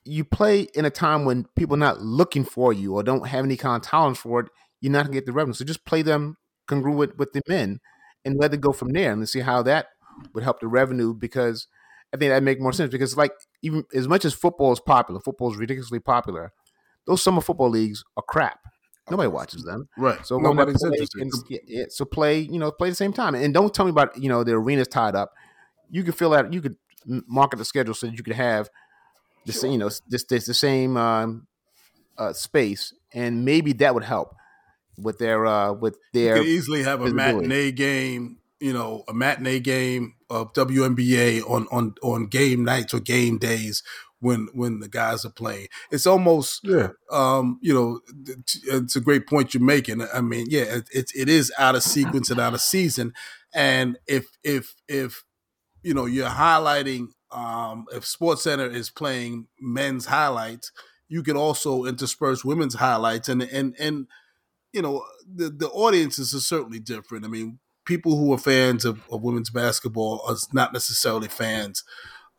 [0.04, 3.46] you play in a time when people are not looking for you or don't have
[3.46, 4.48] any kind of tolerance for it.
[4.82, 5.54] You're not gonna get the revenue.
[5.54, 7.80] So just play them congruent with the men
[8.26, 9.88] and let it go from there and see how that
[10.34, 11.68] would help the revenue because
[12.14, 15.20] I think that make more sense because like even as much as football is popular,
[15.22, 16.52] football is ridiculously popular.
[17.08, 18.60] Those summer football leagues are crap.
[19.10, 19.88] Nobody watches them.
[19.98, 20.26] right.
[20.26, 21.22] So nobody's interested.
[21.22, 21.32] and-
[21.68, 24.30] yeah, so play, you know, play the same time, and don't tell me about you
[24.30, 25.32] know the arena's tied up.
[25.90, 28.70] You could fill out, you could market the schedule so that you could have
[29.46, 31.48] the same, you know, this this the same um,
[32.18, 34.36] uh, space, and maybe that would help
[35.02, 39.14] with their uh with their You could easily have a matinee game, you know, a
[39.14, 43.84] matinee game of WNBA on on on game nights or game days
[44.20, 45.68] when when the guys are playing.
[45.92, 46.90] It's almost Yeah.
[47.12, 48.00] um, you know,
[48.68, 50.02] it's a great point you're making.
[50.14, 53.14] I mean, yeah, it, it, it is out of sequence and out of season.
[53.54, 55.24] And if if if
[55.84, 60.72] you know you're highlighting, um, if Sports Center is playing men's highlights,
[61.10, 64.08] you could also intersperse women's highlights, and and and
[64.74, 65.04] you know
[65.34, 67.26] the the audiences are certainly different.
[67.26, 71.84] I mean, people who are fans of, of women's basketball are not necessarily fans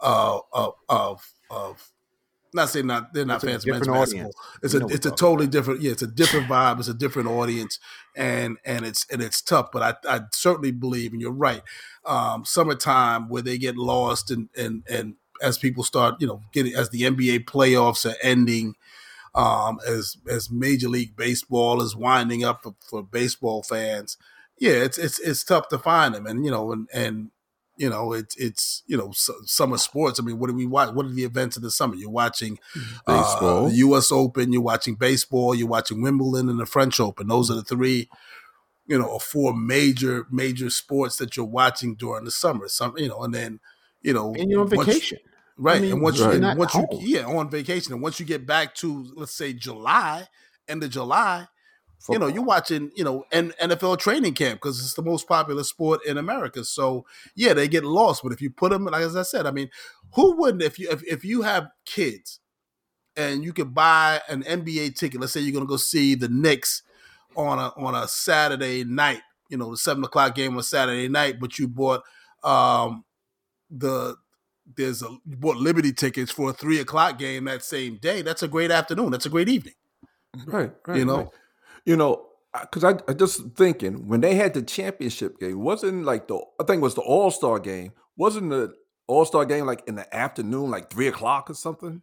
[0.01, 1.92] uh, of of of.
[2.55, 4.33] Not saying not they're not It's fans of men's different basketball.
[4.62, 5.53] It's You a it's a totally about.
[5.53, 7.79] different yeah it's a different vibe it's a different audience
[8.14, 11.62] and and it's and it's tough but I, I certainly believe and you're right
[12.05, 16.75] um, summertime where they get lost and and and as people start you know getting
[16.75, 18.75] as the NBA playoffs are ending
[19.35, 24.16] um, as as Major League Baseball is winding up for, for baseball fans
[24.59, 27.31] yeah it's it's it's tough to find them and you know and and
[27.79, 30.92] you know it's it's you know su- summer sports I mean what do we watch
[30.92, 32.59] what are the events of the summer you're watching
[33.07, 33.68] uh, Baseball.
[33.71, 34.12] the U.S.
[34.12, 34.53] Open.
[34.53, 35.55] You're watching baseball.
[35.55, 37.29] You're watching Wimbledon and the French Open.
[37.29, 38.11] Those are the three,
[38.87, 42.68] you know, or four major major sports that you're watching during the summer.
[42.68, 43.59] Some, you know, and then,
[44.03, 45.18] you know, and you're on once- vacation.
[45.57, 45.79] Right?
[45.79, 48.27] I mean, and once you're and not once you, yeah, on vacation, and once you
[48.27, 50.27] get back to let's say July,
[50.69, 51.47] end of July,
[52.11, 55.62] you know, you're watching, you know, N- NFL training camp because it's the most popular
[55.62, 56.65] sport in America.
[56.65, 58.23] So yeah, they get lost.
[58.23, 59.71] But if you put them, like as I said, I mean,
[60.15, 62.41] who wouldn't if you if, if you have kids
[63.17, 66.83] and you could buy an NBA ticket, let's say you're gonna go see the Knicks
[67.37, 71.38] on a on a Saturday night, you know, the seven o'clock game on Saturday night,
[71.38, 72.03] but you bought
[72.43, 73.05] um
[73.71, 74.17] the
[74.76, 78.22] there's a you bought Liberty tickets for a three o'clock game that same day.
[78.22, 79.11] That's a great afternoon.
[79.11, 79.74] That's a great evening.
[80.46, 80.98] Right, right.
[80.98, 81.16] You know?
[81.16, 81.28] right.
[81.85, 82.26] you know,
[82.61, 86.64] because I, I just thinking when they had the championship game, wasn't like the I
[86.64, 88.74] think it was the All Star game, wasn't the
[89.06, 92.02] All Star game like in the afternoon, like three o'clock or something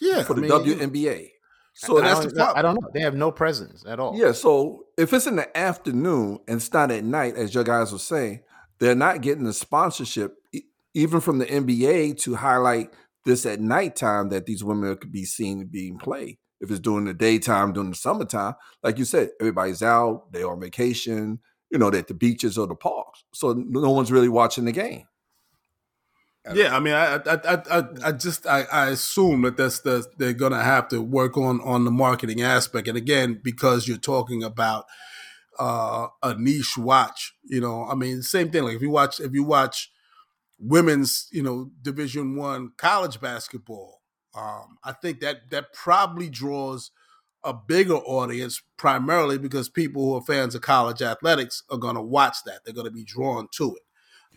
[0.00, 1.28] Yeah, for I the mean, WNBA.
[1.74, 2.58] So I that's don't, the problem.
[2.58, 2.90] I don't know.
[2.92, 4.14] They have no presence at all.
[4.14, 7.92] Yeah, so if it's in the afternoon and it's not at night, as your guys
[7.92, 8.40] were saying,
[8.78, 10.36] they're not getting the sponsorship,
[10.94, 12.92] even from the NBA, to highlight
[13.24, 16.38] this at nighttime that these women could be seen being played.
[16.60, 20.60] If it's during the daytime, during the summertime, like you said, everybody's out, they're on
[20.60, 23.24] vacation, you know, they're at the beaches or the parks.
[23.34, 25.06] So no one's really watching the game.
[26.52, 30.04] Yeah, I mean, I, I, I, I, I just, I, I assume that that's the
[30.18, 34.42] they're gonna have to work on on the marketing aspect, and again, because you're talking
[34.42, 34.86] about
[35.60, 38.64] uh, a niche watch, you know, I mean, same thing.
[38.64, 39.91] Like if you watch, if you watch
[40.62, 44.00] women's, you know, Division One college basketball,
[44.34, 46.90] um, I think that that probably draws
[47.44, 52.02] a bigger audience, primarily because people who are fans of college athletics are going to
[52.02, 52.60] watch that.
[52.64, 53.82] They're going to be drawn to it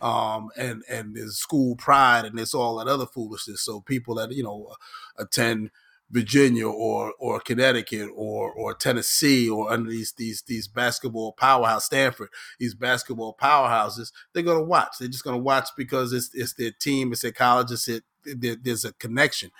[0.00, 3.62] um, and and there's school pride and there's all that other foolishness.
[3.62, 4.74] So people that you know
[5.18, 5.70] attend
[6.10, 12.28] Virginia or or Connecticut or or Tennessee or under these these these basketball powerhouse Stanford
[12.60, 14.98] these basketball powerhouses they're gonna watch.
[14.98, 18.04] They're just gonna watch because it's it's their team, it's their college, it's it.
[18.24, 19.50] There, there's a connection.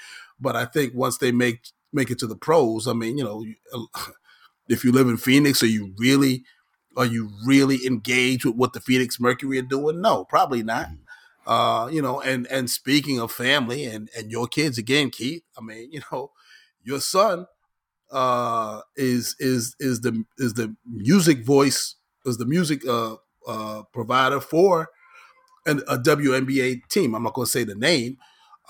[0.41, 3.45] But I think once they make make it to the pros, I mean, you know,
[3.73, 4.11] uh,
[4.69, 6.45] if you live in Phoenix, are you really
[6.97, 10.01] are you really engaged with what the Phoenix Mercury are doing?
[10.01, 10.89] No, probably not.
[11.47, 15.43] Uh, you know, and and speaking of family and and your kids again, Keith.
[15.59, 16.33] I mean, you know,
[16.83, 17.47] your son
[18.11, 23.17] uh is is is the is the music voice is the music uh
[23.49, 24.89] uh provider for
[25.67, 27.15] an, a WNBA team.
[27.15, 28.19] I'm not going to say the name,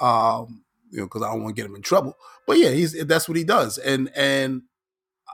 [0.01, 2.17] um, you know, because I don't want to get him in trouble.
[2.47, 4.63] But yeah, he's that's what he does, and and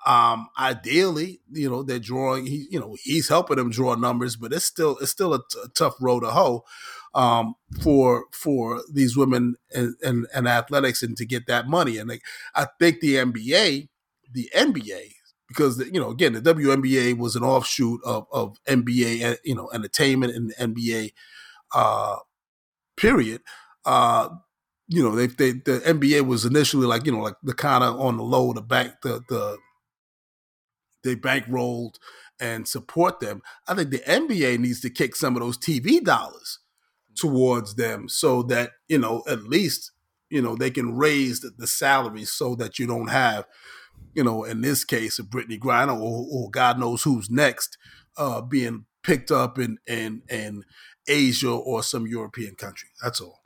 [0.07, 4.52] um ideally you know they're drawing he you know he's helping them draw numbers but
[4.52, 6.64] it's still it's still a, t- a tough road to hoe
[7.14, 11.98] um for for these women and, and athletics and to get that money.
[11.98, 12.22] And like
[12.55, 13.88] i think the nba
[14.33, 15.12] the nba
[15.53, 20.35] because you know again the WNBA was an offshoot of of NBA you know entertainment
[20.35, 21.12] and the NBA
[21.75, 22.16] uh
[22.96, 23.42] period.
[23.85, 24.31] Uh
[24.88, 28.01] you know they, they the NBA was initially like you know like the kind of
[28.01, 29.59] on the low the back the the
[31.05, 31.96] they bankrolled
[32.40, 33.42] and support them.
[33.68, 36.59] I think the NBA needs to kick some of those TV dollars
[37.16, 39.92] towards them so that, you know, at least,
[40.31, 43.46] you know, they can raise the, the salaries so that you don't have,
[44.14, 47.77] you know, in this case, a Brittney Griner or, or God knows who's next,
[48.16, 50.64] uh, being picked up in, in, in
[51.07, 52.88] Asia or some European country.
[53.03, 53.40] That's all.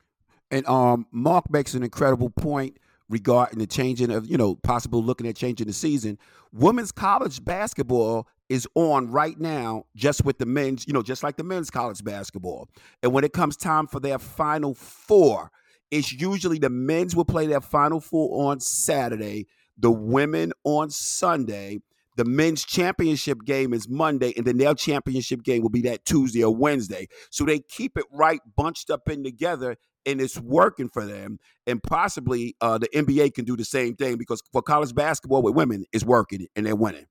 [0.50, 5.26] And um, Mark makes an incredible point regarding the changing of, you know, possible looking
[5.26, 6.18] at changing the season.
[6.52, 11.36] Women's college basketball is on right now, just with the men's, you know, just like
[11.36, 12.68] the men's college basketball.
[13.02, 15.50] And when it comes time for their final four,
[15.90, 19.46] it's usually the men's will play their final four on Saturday,
[19.78, 21.78] the women on Sunday.
[22.16, 26.42] The men's championship game is Monday, and then their championship game will be that Tuesday
[26.42, 27.08] or Wednesday.
[27.30, 31.38] So they keep it right bunched up in together and it's working for them.
[31.66, 35.54] And possibly uh, the NBA can do the same thing because for college basketball with
[35.54, 37.06] women, it's working and they're winning.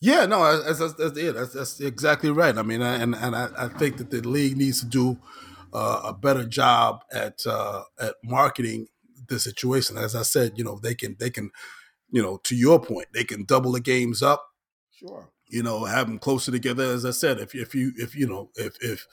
[0.00, 2.56] Yeah, no, that's, that's, that's, yeah, that's, that's exactly right.
[2.56, 5.18] I mean, I- and and I, I think that the league needs to do
[5.72, 8.86] uh, a better job at uh, at marketing
[9.28, 9.98] the situation.
[9.98, 11.50] As I said, you know, they can they can,
[12.10, 14.44] you know, to your point, they can double the games up.
[14.92, 15.30] Sure.
[15.48, 16.84] You know, have them closer together.
[16.84, 19.04] As I said, if if you if you know if if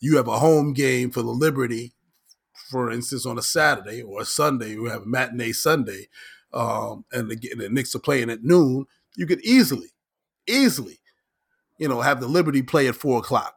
[0.00, 1.94] you have a home game for the Liberty,
[2.70, 6.08] for instance, on a Saturday or a Sunday, you have a matinee Sunday,
[6.52, 9.88] um, and the, and the Knicks are playing at noon, you could easily,
[10.48, 10.98] easily,
[11.78, 13.56] you know, have the Liberty play at four o'clock,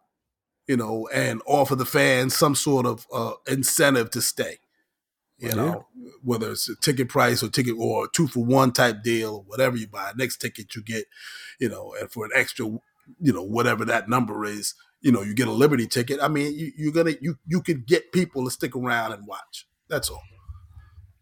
[0.68, 4.58] you know, and offer the fans some sort of uh, incentive to stay.
[5.42, 5.56] You Yeah.
[5.56, 5.88] know,
[6.24, 9.78] whether it's a ticket price or ticket or two for one type deal or whatever
[9.78, 11.06] you buy, next ticket you get,
[11.60, 15.34] you know, and for an extra, you know, whatever that number is, you know, you
[15.34, 16.20] get a Liberty ticket.
[16.22, 19.66] I mean, you, you're gonna you you could get people to stick around and watch.
[19.88, 20.24] That's all.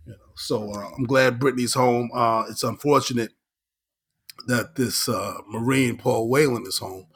[0.05, 2.09] You know, so uh, I'm glad Brittney's home.
[2.13, 3.33] Uh, it's unfortunate
[4.47, 7.07] that this uh, Marine Paul Whelan is home.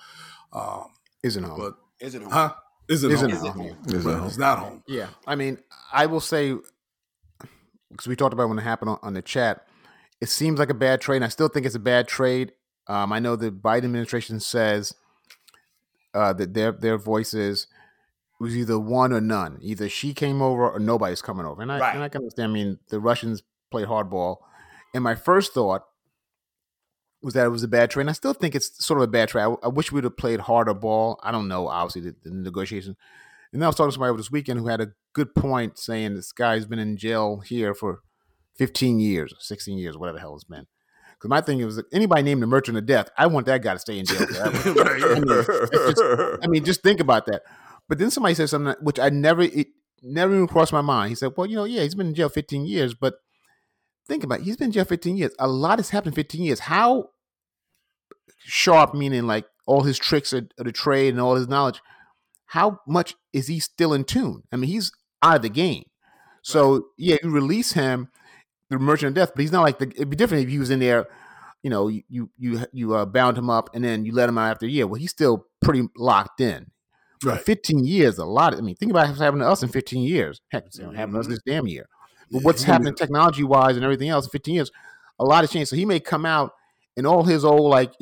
[0.54, 0.86] Um,
[1.24, 1.60] Isn't home.
[1.60, 2.24] but Is it?
[2.24, 2.54] huh?
[2.90, 3.54] Isn't, Isn't home.
[3.54, 3.78] home.
[3.88, 4.28] Isn't Right, home.
[4.28, 4.84] It's not home.
[4.88, 5.60] Yeah, I mean,
[5.94, 6.56] I will say
[7.90, 9.68] because we talked about when it happened on, on the chat.
[10.20, 11.18] It seems like a bad trade.
[11.18, 12.54] And I still think it's a bad trade.
[12.88, 14.94] Um, I know the Biden administration says
[16.14, 17.68] uh, that their their voice is
[18.40, 19.58] it was either one or none.
[19.62, 21.62] Either she came over or nobody's coming over.
[21.62, 21.96] And I Right.
[21.96, 22.52] and I can understand.
[22.52, 24.38] I mean, the Russians played hardball.
[24.94, 25.84] And my first thought
[27.22, 28.04] was that it was a bad trade.
[28.04, 29.44] And I still think it's sort of a bad trade.
[29.44, 31.20] I, I wish we'd have played harder ball.
[31.24, 32.96] I don't know, obviously, the, the negotiations.
[33.54, 35.78] And then I was talking to somebody over this weekend who had a good point
[35.78, 38.00] saying this guy's been in jail here for
[38.56, 40.68] 15 years, 16 years, whatever the hell it's been.
[41.14, 43.80] Because my thing was, anybody named the Merchant of Death, I want that guy to
[43.80, 44.18] stay in jail.
[44.44, 46.02] I, mean, just,
[46.44, 47.44] I mean, just think about that.
[47.88, 49.68] But then somebody said something which I never, it
[50.02, 51.10] never even crossed my mind.
[51.10, 53.16] He said, well, you know, yeah, he's been in jail 15 years, but
[54.12, 54.44] think about it.
[54.44, 55.32] He's been in jail 15 years.
[55.40, 56.60] A lot has happened in 15 years.
[56.60, 57.10] How
[58.40, 61.82] sharp, meaning like all his tricks of, of the trade and all his knowledge,
[62.48, 64.44] how much is he still in tune?
[64.52, 64.92] I mean, he's
[65.24, 65.86] out of the game.
[66.42, 68.10] So yeah, you release him,
[68.70, 69.88] the merchant of death, but he's not like the.
[69.96, 71.08] It'd be different if he was in there.
[71.64, 74.38] You know, you you you, you uh, bound him up and then you let him
[74.38, 74.88] out after a year.
[74.88, 76.72] Well, he's still pretty locked in.
[77.24, 77.40] Right.
[77.40, 78.56] Fifteen years, a lot.
[78.56, 80.42] I mean, think about what's happened to us in fifteen years.
[80.50, 81.88] Heck, it's happened to us this damn year.
[82.32, 84.72] But what's happening technology wise and everything else fifteen years,
[85.20, 85.70] a lot has changed.
[85.70, 86.52] So he may come out
[86.98, 87.94] and all his old like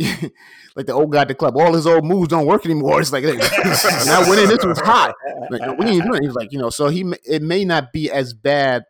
[0.75, 3.01] like the old guy at the club, all his old moves don't work anymore.
[3.01, 5.15] It's like I went in, this was hot.
[5.49, 6.21] Like, we ain't doing it.
[6.21, 8.83] He was like, you know, so he may- it may not be as bad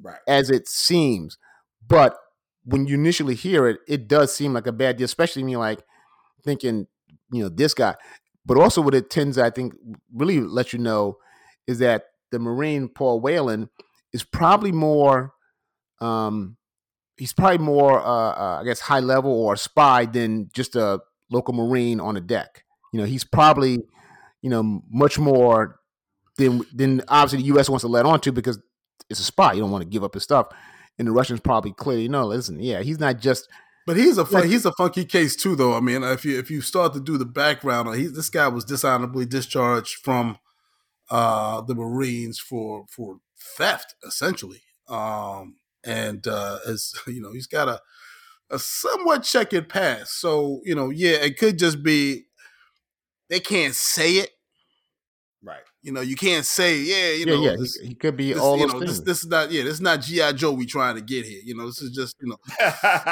[0.00, 0.18] Right.
[0.26, 1.38] as it seems,
[1.86, 2.16] but
[2.64, 5.80] when you initially hear it, it does seem like a bad deal, especially me like
[6.44, 6.86] thinking,
[7.30, 7.94] you know, this guy.
[8.44, 9.74] But also what it tends, I think,
[10.12, 11.18] really let you know
[11.68, 13.68] is that the Marine Paul Whelan
[14.12, 15.32] is probably more
[16.00, 16.56] um
[17.16, 21.00] he's probably more uh, uh I guess high level or a spy than just a
[21.32, 22.64] local Marine on a deck.
[22.92, 23.78] You know, he's probably,
[24.42, 25.80] you know, much more
[26.36, 28.60] than than obviously the US wants to let on to because
[29.10, 29.54] it's a spy.
[29.54, 30.48] You don't want to give up his stuff.
[30.98, 33.48] And the Russians probably clearly you know, listen, yeah, he's not just
[33.86, 35.74] But he's a fun, he's a funky case too, though.
[35.74, 38.64] I mean, if you if you start to do the background, he this guy was
[38.64, 40.38] dishonorably discharged from
[41.10, 43.18] uh, the Marines for for
[43.56, 47.80] theft, essentially, um, and uh, as you know, he's got a
[48.50, 50.20] a somewhat checkered past.
[50.20, 52.24] So you know, yeah, it could just be
[53.28, 54.30] they can't say it.
[55.42, 55.62] Right.
[55.82, 58.40] You know, you can't say, yeah, you yeah, know, yeah, this, he, could be this,
[58.40, 60.94] all you know, this, this is not, yeah, this is not GI Joe we trying
[60.94, 61.40] to get here.
[61.44, 62.36] You know, this is just, you know,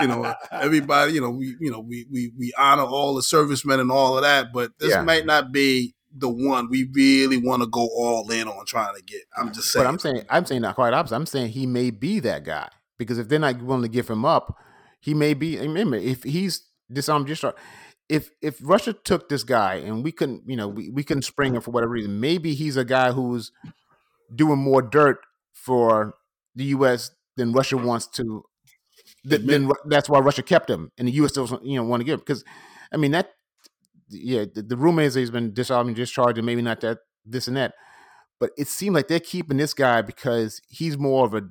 [0.01, 3.81] you know, everybody, you know, we, you know, we, we, we honor all the servicemen
[3.81, 5.03] and all of that, but this Yeah.
[5.03, 9.03] might not be the one we really want to go all in on trying to
[9.03, 9.23] get.
[9.37, 9.85] I'm just saying.
[9.85, 11.17] But I'm saying I'm saying not quite opposite.
[11.17, 12.69] I'm saying he may be that guy
[12.99, 14.59] because if they're not willing to give him up,
[15.01, 15.59] he may be.
[15.59, 17.45] Remember, if he's disarmed, just
[18.09, 21.55] if if Russia took this guy and we couldn't, you know, we, we couldn't spring
[21.55, 23.53] him for whatever reason, maybe he's a guy who's
[24.35, 25.21] doing more dirt
[25.53, 26.15] for
[26.55, 27.13] the U.S.
[27.37, 28.43] than Russia wants to.
[29.29, 31.33] Th- then that's why Russia kept him, and the U.S.
[31.33, 32.45] doesn't, you know, want to give him because,
[32.93, 33.31] I mean that.
[34.11, 36.99] Yeah, the, the rumor is that he's been disarmed and discharged, and maybe not that
[37.25, 37.75] this and that
[38.39, 41.43] but it seemed like they're keeping this guy because he's more of a,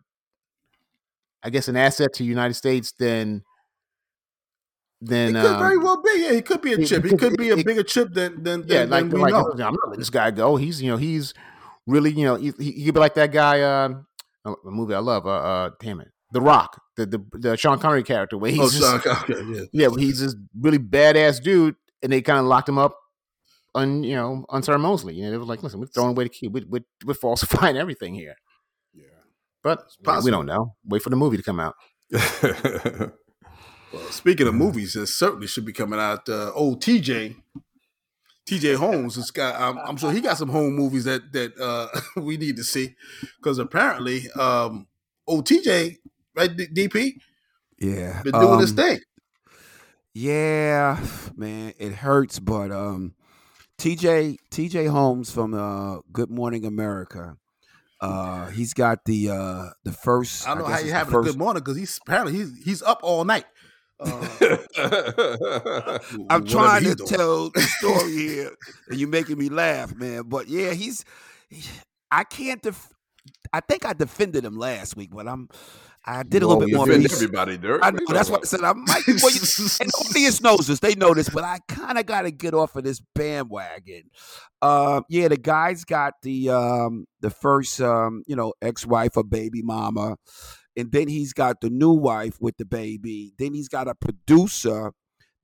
[1.44, 3.44] I guess, an asset to the United States than
[5.02, 6.10] than it could um, very well be.
[6.18, 7.06] Yeah, he could be a chip.
[7.06, 9.34] He could be a it- bigger chip than than, yeah, than, like than like.
[9.34, 10.56] I'm not letting this guy go.
[10.56, 11.34] He's you know he's
[11.88, 13.62] really you know he, he could be like that guy.
[13.62, 13.90] Uh,
[14.46, 15.26] a movie I love.
[15.28, 18.64] Uh, uh, damn it, The Rock, the the, the Sean Connery character where he's Oh,
[18.98, 19.44] just, so- okay,
[19.74, 19.88] yeah.
[19.88, 22.96] yeah, he's this really badass dude, and they kind of locked him up.
[23.76, 25.14] Un, you know, unceremoniously.
[25.16, 26.48] You know, they were like, "Listen, we're throwing away the key.
[26.48, 28.36] We, we, we're falsifying everything here."
[28.94, 29.04] Yeah.
[29.64, 30.76] But you we don't know.
[30.86, 31.76] Wait for the movie to come out.
[33.92, 36.30] Well, speaking of movies, it certainly should be coming out.
[36.30, 37.36] Uh, old TJ,
[38.48, 39.60] TJ Holmes has got.
[39.60, 41.88] I'm, I'm sure he got some home movies that that uh,
[42.22, 42.96] we need to see
[43.38, 44.88] because apparently, um,
[45.26, 45.98] old TJ,
[46.36, 47.14] right, D- DP,
[47.80, 48.22] Yeah.
[48.22, 49.00] been doing his um, thing.
[50.22, 51.00] Yeah,
[51.38, 53.14] man, it hurts, but um,
[53.78, 57.38] TJ TJ Holmes from uh, Good Morning America.
[58.02, 60.46] Uh, he's got the uh the first.
[60.46, 62.82] I don't know guess how you having a good morning because he's apparently he's he's
[62.82, 63.46] up all night.
[64.02, 67.10] Uh, I'm trying to doing.
[67.10, 68.52] tell the story here,
[68.90, 70.24] and you're making me laugh, man.
[70.24, 71.04] But yeah, he's.
[72.12, 72.62] I can't.
[72.62, 72.94] Def-
[73.52, 75.50] I think I defended him last week, but I'm.
[76.06, 76.86] I did a little bit more.
[76.86, 77.12] Research.
[77.14, 77.82] everybody, Dirk.
[77.84, 78.14] I What know.
[78.14, 79.04] That's why I said I might.
[79.08, 79.42] Well, you,
[79.80, 80.80] and the audience knows this.
[80.80, 84.04] They know this, but I kind of got to get off of this bandwagon.
[84.62, 89.24] Uh, yeah, the guy's got the um, the first um, you know ex wife or
[89.24, 90.16] baby mama,
[90.78, 93.34] and then he's got the new wife with the baby.
[93.38, 94.94] Then he's got a producer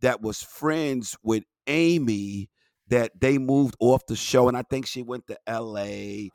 [0.02, 2.50] that was friends with Amy
[2.90, 6.30] that they moved off the show, and I think she went to L.A.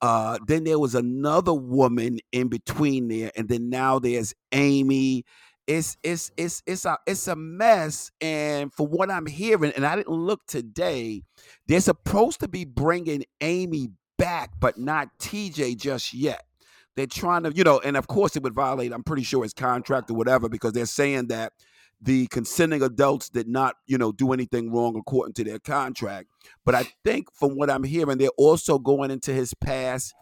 [0.00, 5.24] Uh, then there was another woman in between there, and then now there's Amy.
[5.66, 9.96] It's it's it's it's a it's a mess, and for what I'm hearing, and I
[9.96, 11.22] didn't look today,
[11.66, 13.88] they're supposed to be bringing Amy
[14.18, 16.44] back, but not TJ just yet.
[16.96, 18.92] They're trying to, you know, and of course it would violate.
[18.92, 21.52] I'm pretty sure his contract or whatever because they're saying that
[22.04, 26.28] the consenting adults did not, you know, do anything wrong according to their contract.
[26.64, 30.14] But I think from what I'm hearing, they're also going into his past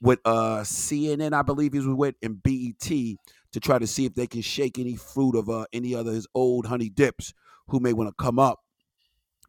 [0.00, 4.14] with uh CNN, I believe he was with, and BET to try to see if
[4.14, 7.32] they can shake any fruit of uh any other his old honey dips
[7.68, 8.60] who may want to come up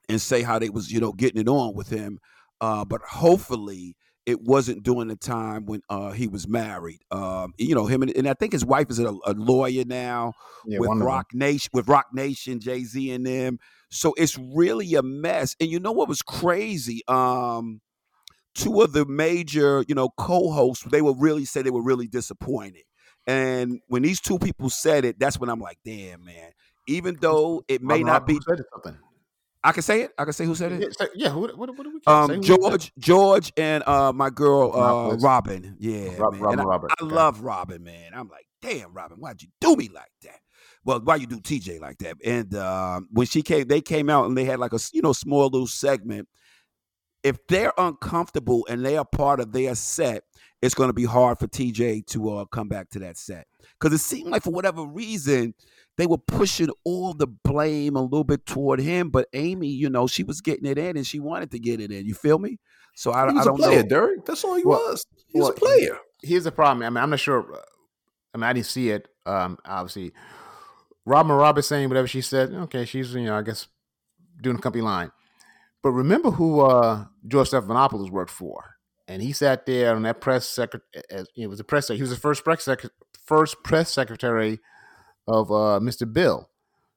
[0.07, 2.19] and say how they was, you know, getting it on with him.
[2.61, 3.95] Uh, but hopefully
[4.29, 6.99] it wasn't during the time when uh, he was married.
[7.11, 10.33] Um, you know him, and, and, I think his wife is a, a lawyer now
[10.65, 13.59] yeah, with Roc Nation, with Roc Nation, Jay Z, and them.
[13.89, 15.55] So it's really a mess.
[15.59, 17.01] And you know what was crazy?
[17.07, 17.81] Um,
[18.53, 22.83] two of the major, you know, co-hosts, they were really say they were really disappointed.
[23.25, 26.51] And when these two people said it, that's when I'm like, damn, man.
[26.87, 28.97] Even though it may not be something.
[29.63, 30.11] I can say it.
[30.17, 30.95] I can say who said it.
[30.99, 35.17] Yeah, yeah who, what, what do we um, George, George, and uh, my girl uh,
[35.17, 35.75] Robin.
[35.79, 36.39] Yeah, Rob.
[36.39, 36.91] Robin, I, Robert.
[36.91, 37.13] I okay.
[37.13, 38.11] love Robin, man.
[38.13, 40.39] I'm like, damn, Robin, why'd you do me like that?
[40.85, 42.15] Well, why you do TJ like that?
[42.23, 45.13] And uh, when she came, they came out and they had like a you know
[45.13, 46.29] small little segment.
[47.21, 50.23] If they're uncomfortable and they are part of their set,
[50.61, 53.45] it's going to be hard for TJ to uh, come back to that set
[53.79, 55.53] because it seemed like for whatever reason
[55.99, 60.07] they were pushing all the blame a little bit toward him, but Amy, you know,
[60.07, 62.05] she was getting it in and she wanted to get it in.
[62.05, 62.57] You feel me?
[62.95, 63.89] So I, he was I don't a player, know.
[63.89, 64.25] Derek.
[64.25, 65.05] That's all he well, was.
[65.27, 65.97] He was well, a player.
[66.23, 66.83] Here's the problem.
[66.83, 67.53] I mean, I'm not sure.
[68.33, 69.09] I mean, I didn't see it.
[69.25, 70.13] Um, obviously,
[71.05, 72.53] Robin Roberts saying whatever she said.
[72.53, 73.67] Okay, she's you know, I guess
[74.41, 75.11] doing a company line.
[75.83, 80.47] But remember who uh, George Stephanopoulos worked for, and he sat there on that press
[80.47, 81.25] secretary.
[81.35, 81.89] It was a press.
[81.89, 82.85] He was the first press sec-
[83.25, 84.59] first press secretary
[85.29, 86.11] of uh, Mr.
[86.11, 86.49] Bill.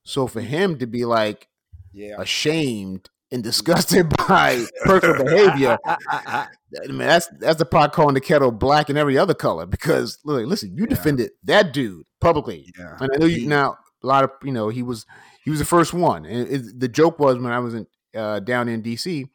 [0.05, 1.49] So for him to be like
[1.93, 2.17] yeah.
[2.19, 6.49] ashamed and disgusted by personal behavior, I
[6.89, 9.67] mean, that's that's the pot calling the kettle black and every other color.
[9.67, 10.89] Because look, listen, you yeah.
[10.89, 12.97] defended that dude publicly, yeah.
[12.99, 15.07] and I know you now a lot of you know he was
[15.45, 18.41] he was the first one, and it, the joke was when I was in uh,
[18.41, 19.27] down in D.C.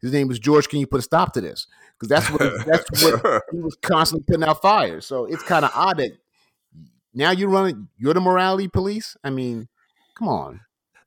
[0.00, 0.68] His name was George.
[0.68, 1.66] Can you put a stop to this?
[1.98, 5.06] Because that's what that's what he was constantly putting out fires.
[5.06, 6.12] So it's kind of odd that
[7.18, 9.16] now you're running, you're the morality police.
[9.24, 9.68] I mean,
[10.16, 10.60] come on.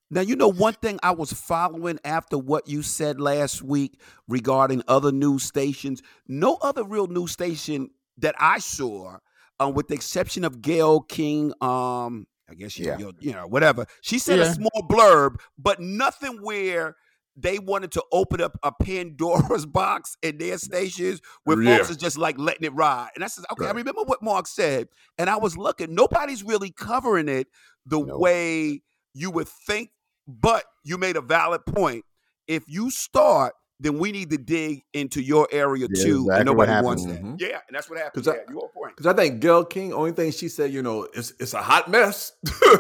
[0.09, 3.97] Now, you know, one thing I was following after what you said last week
[4.27, 9.19] regarding other news stations, no other real news station that I saw,
[9.61, 13.11] um, with the exception of Gayle King, um, I guess, you, yeah.
[13.21, 13.85] you know, whatever.
[14.01, 14.51] She said yeah.
[14.51, 16.97] a small blurb, but nothing where
[17.35, 21.77] they wanted to open up a Pandora's box in their stations where yeah.
[21.77, 23.09] folks is just like letting it ride.
[23.15, 23.73] And I said, okay, right.
[23.73, 24.87] I remember what Mark said.
[25.17, 27.47] And I was looking, nobody's really covering it
[27.85, 28.81] the way
[29.13, 29.91] you would think,
[30.27, 32.05] but you made a valid point.
[32.47, 36.21] If you start, then we need to dig into your area yeah, too.
[36.21, 37.15] Exactly and nobody wants that.
[37.15, 37.35] Mm-hmm.
[37.39, 38.23] Yeah, and that's what happened.
[38.23, 41.33] Because yeah, I, Because I think Gayle King, only thing she said, you know, it's
[41.39, 42.33] it's a hot mess.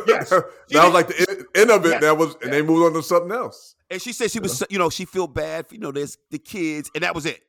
[0.07, 0.29] Yes.
[0.29, 1.89] that was like the end of it.
[1.89, 2.01] Yes.
[2.01, 3.75] That was, and they moved on to something else.
[3.89, 6.37] And she said she was, you know, she feel bad, for, you know, there's the
[6.37, 7.41] kids, and that was it.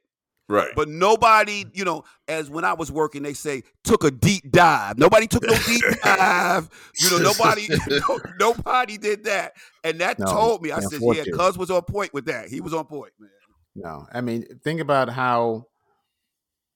[0.48, 0.70] Right.
[0.74, 4.98] But nobody, you know, as when I was working, they say took a deep dive.
[4.98, 6.68] Nobody took no deep dive.
[7.00, 9.54] You know, nobody, no, nobody did that.
[9.84, 12.48] And that no, told me, I said, yeah, Cuz was on point with that.
[12.48, 13.30] He was on point, man.
[13.74, 15.66] No, I mean, think about how.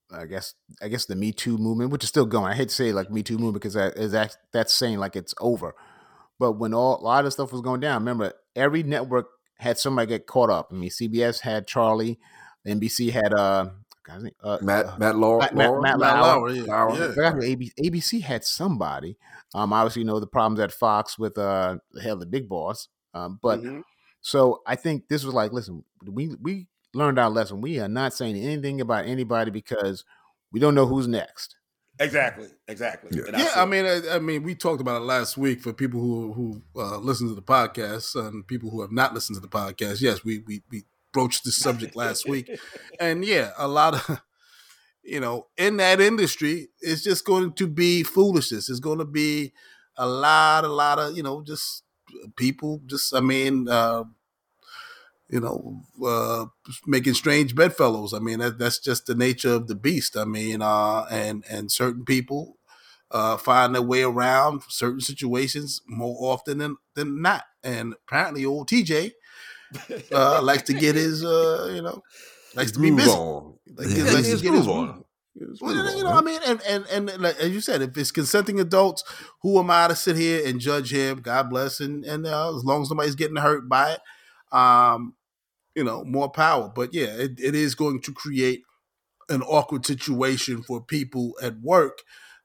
[0.08, 2.52] I guess I guess the Me Too movement, which is still going.
[2.52, 5.16] I hate to say like Me Too movement because that is that, that's saying like
[5.16, 5.74] it's over.
[6.38, 9.26] But when all a lot of stuff was going down, remember every network
[9.58, 10.68] had somebody get caught up.
[10.70, 12.18] I mean, CBS had Charlie,
[12.66, 13.70] NBC had uh,
[14.42, 16.50] uh Matt uh, Matt Lauer, Matt, Matt, Matt, Matt Lauer.
[16.50, 16.62] Yeah.
[16.64, 17.12] Lauer.
[17.16, 17.32] Yeah.
[17.82, 19.16] ABC had somebody.
[19.54, 22.88] Um, obviously, you know the problems at Fox with uh, the hell the big boss.
[23.14, 23.80] Um, but mm-hmm.
[24.20, 27.60] so I think this was like, listen, we we learned our lesson.
[27.60, 30.04] We are not saying anything about anybody because
[30.52, 31.56] we don't know who's next.
[31.98, 32.48] Exactly.
[32.68, 33.10] Exactly.
[33.12, 36.00] Yeah, yeah I mean, I, I, mean, we talked about it last week for people
[36.00, 39.48] who who uh, listen to the podcast and people who have not listened to the
[39.48, 40.00] podcast.
[40.00, 42.50] Yes, we we we broached this subject last week,
[43.00, 44.20] and yeah, a lot of
[45.02, 48.68] you know in that industry, it's just going to be foolishness.
[48.68, 49.54] It's going to be
[49.96, 51.82] a lot, a lot of you know just
[52.36, 52.82] people.
[52.84, 54.04] Just I mean, uh,
[55.28, 56.46] you know, uh,
[56.86, 58.14] making strange bedfellows.
[58.14, 60.16] I mean, that, that's just the nature of the beast.
[60.16, 62.56] I mean, uh, and and certain people,
[63.10, 67.44] uh, find their way around certain situations more often than than not.
[67.62, 69.12] And apparently, old TJ
[70.12, 72.02] uh, likes to get his, uh, you know,
[72.54, 73.10] likes to be Move busy.
[73.10, 73.54] on.
[73.74, 75.04] Like, Yeah, he likes to get his on.
[75.60, 78.58] Well, you know, I mean, and, and and like, as you said, if it's consenting
[78.58, 79.04] adults,
[79.42, 81.20] who am I to sit here and judge him?
[81.20, 84.00] God bless, and and uh, as long as nobody's getting hurt by it,
[84.50, 85.14] um,
[85.76, 86.72] you know, more power.
[86.74, 88.64] But yeah, it, it is going to create
[89.28, 92.00] an awkward situation for people at work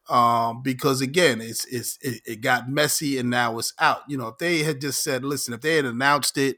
[0.09, 4.01] um, because again, it's it's it, it got messy and now it's out.
[4.07, 6.57] You know, if they had just said, listen, if they had announced it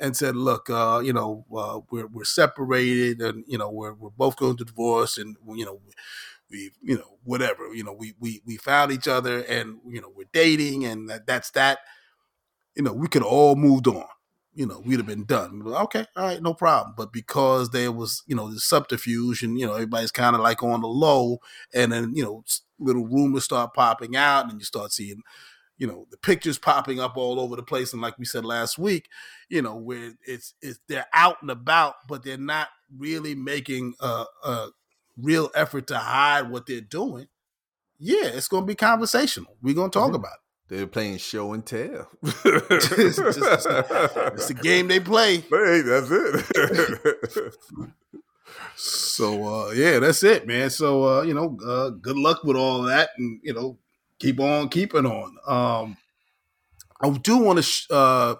[0.00, 4.10] and said, "Look, uh, you know, uh, we're we're separated, and you know, we're we're
[4.10, 5.80] both going to divorce, and you know,
[6.50, 10.12] we, you know, whatever, you know, we we we found each other, and you know,
[10.14, 11.80] we're dating, and that, that's that.
[12.76, 14.04] You know, we could all moved on.
[14.54, 15.60] You know, we'd have been done.
[15.60, 16.94] Like, okay, all right, no problem.
[16.96, 20.62] But because there was, you know, the subterfuge, and you know, everybody's kind of like
[20.62, 21.38] on the low,
[21.74, 22.44] and then you know,
[22.78, 25.22] little rumors start popping out, and you start seeing
[25.78, 28.78] you know the pictures popping up all over the place and like we said last
[28.78, 29.08] week
[29.48, 34.24] you know where it's it's they're out and about but they're not really making a,
[34.44, 34.68] a
[35.16, 37.26] real effort to hide what they're doing
[37.98, 40.16] yeah it's going to be conversational we're going to talk Mhm.
[40.16, 40.38] about
[40.76, 42.08] They're playing show and tell.
[42.22, 47.54] It's just- it's the game they play Hey, that's it.
[48.76, 52.82] so uh yeah that's it man so uh you know uh good luck with all
[52.82, 53.78] that and you know
[54.18, 55.96] keep on keeping on um
[57.00, 58.34] i do want to sh- uh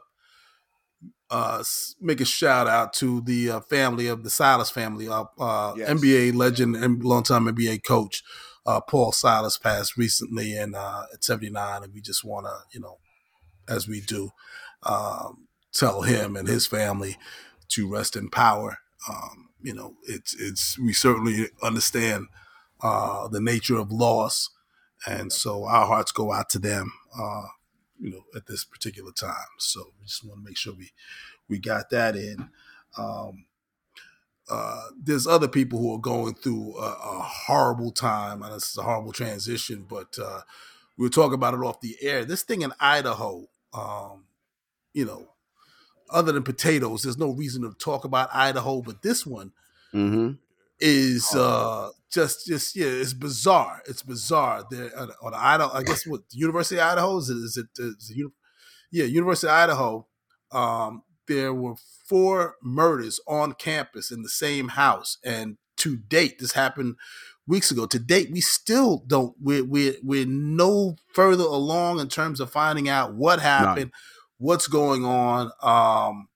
[1.30, 1.62] uh
[2.00, 5.88] make a shout out to the uh, family of the Silas family uh, uh Yes.
[5.88, 8.22] NBA legend and longtime NBA coach
[8.66, 12.80] uh Paul Silas passed recently and uh at 79 and we just want to you
[12.80, 12.98] know
[13.68, 14.30] as we do
[14.84, 17.16] um tell him and his family
[17.68, 18.78] to rest in power.
[19.08, 22.26] Um you know it's it's we certainly understand
[22.82, 24.50] uh the nature of loss
[25.06, 27.44] and so our hearts go out to them uh
[27.98, 29.52] you know at this particular time.
[29.58, 30.90] So we just want to make sure we
[31.48, 32.50] we got that in.
[32.98, 33.46] Um
[34.50, 38.42] uh, there's other people who are going through a, a horrible time.
[38.42, 40.40] And this is a horrible transition, but uh,
[40.96, 42.24] we were talking about it off the air.
[42.24, 44.24] This thing in Idaho, um,
[44.92, 45.28] you know,
[46.10, 49.52] other than potatoes, there's no reason to talk about Idaho, but this one
[49.94, 50.32] Mm-hmm.
[50.80, 53.80] is uh, just, just yeah, it's bizarre.
[53.86, 54.64] It's bizarre.
[54.70, 57.36] There on, on Idaho, I guess what University of Idaho is it?
[57.36, 58.32] Is it, is it
[58.90, 60.06] yeah, University of Idaho.
[60.52, 61.74] Um, there were
[62.04, 66.96] four murders on campus in the same house, and to date, this happened
[67.46, 67.86] weeks ago.
[67.86, 69.34] To date, we still don't.
[69.40, 73.92] We're we're we're no further along in terms of finding out what happened,
[74.38, 75.50] what's going on.
[75.62, 76.28] Um,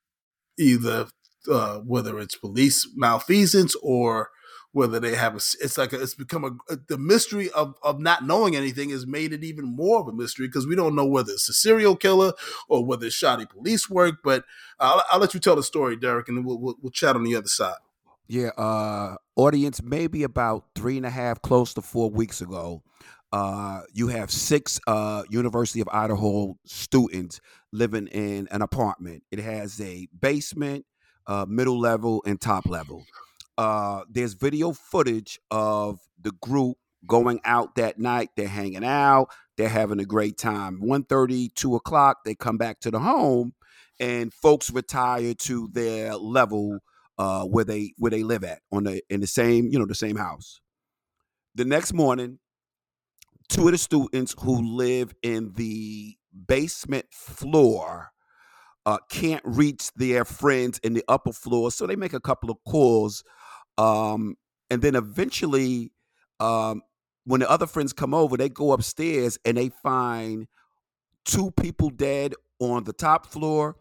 [0.58, 1.06] either
[1.50, 4.30] uh, whether it's police malfeasance or
[4.72, 8.24] whether they have a, it's like a, it's become a, the mystery of of not
[8.24, 11.32] knowing anything has made it even more of a mystery because we don't know whether
[11.32, 12.32] it's a serial killer
[12.68, 14.16] or whether it's shoddy police work.
[14.22, 14.44] But
[14.78, 17.24] I'll, I'll let you tell the story, Derek, and then we'll, we'll, we'll chat on
[17.24, 17.76] the other side.
[18.30, 22.82] Yeah, uh, audience, maybe about three and a half, close to four weeks ago,
[23.32, 27.40] uh, you have six uh, University of Idaho students
[27.72, 29.22] living in an apartment.
[29.30, 30.84] It has a basement,
[31.26, 33.04] uh, middle level, and top level.
[33.58, 38.30] Uh, there's video footage of the group going out that night.
[38.36, 39.28] They're hanging out.
[39.56, 40.80] They're having a great time.
[40.80, 43.54] 1.30, 2 o'clock, they come back to the home,
[43.98, 46.78] and folks retire to their level
[47.18, 49.94] uh, where they where they live at on the in the same you know the
[49.94, 50.60] same house.
[51.56, 52.38] The next morning,
[53.48, 58.12] two of the students who live in the basement floor
[58.86, 62.56] uh, can't reach their friends in the upper floor, so they make a couple of
[62.66, 63.24] calls,
[63.78, 64.36] um,
[64.70, 65.92] and then eventually,
[66.40, 66.82] um,
[67.24, 70.46] when the other friends come over, they go upstairs and they find
[71.24, 73.76] two people dead on the top floor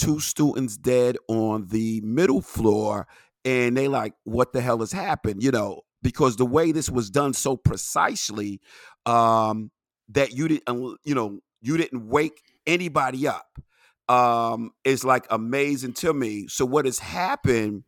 [0.00, 3.06] two students dead on the middle floor
[3.44, 5.42] and they like what the hell has happened?
[5.42, 8.58] You know because the way this was done so precisely
[9.04, 9.70] um
[10.08, 13.58] that you didn't you know you didn't wake anybody up
[14.08, 16.46] um is like amazing to me.
[16.48, 17.84] So what has happened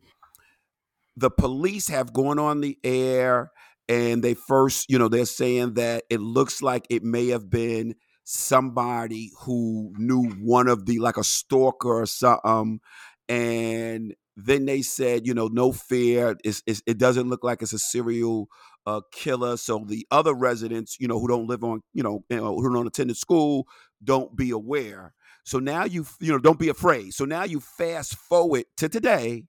[1.15, 3.51] the police have gone on the air
[3.89, 7.95] and they first you know they're saying that it looks like it may have been
[8.23, 12.79] somebody who knew one of the like a stalker or something
[13.27, 17.73] and then they said you know no fear it's, it's, it doesn't look like it's
[17.73, 18.47] a serial
[18.85, 19.57] uh, killer.
[19.57, 22.73] So the other residents you know who don't live on you know, you know who
[22.73, 23.67] don't attend school
[24.03, 25.13] don't be aware.
[25.45, 27.13] So now you you know don't be afraid.
[27.13, 29.45] So now you fast forward to today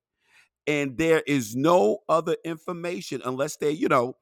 [0.66, 4.16] and there is no other information unless they you know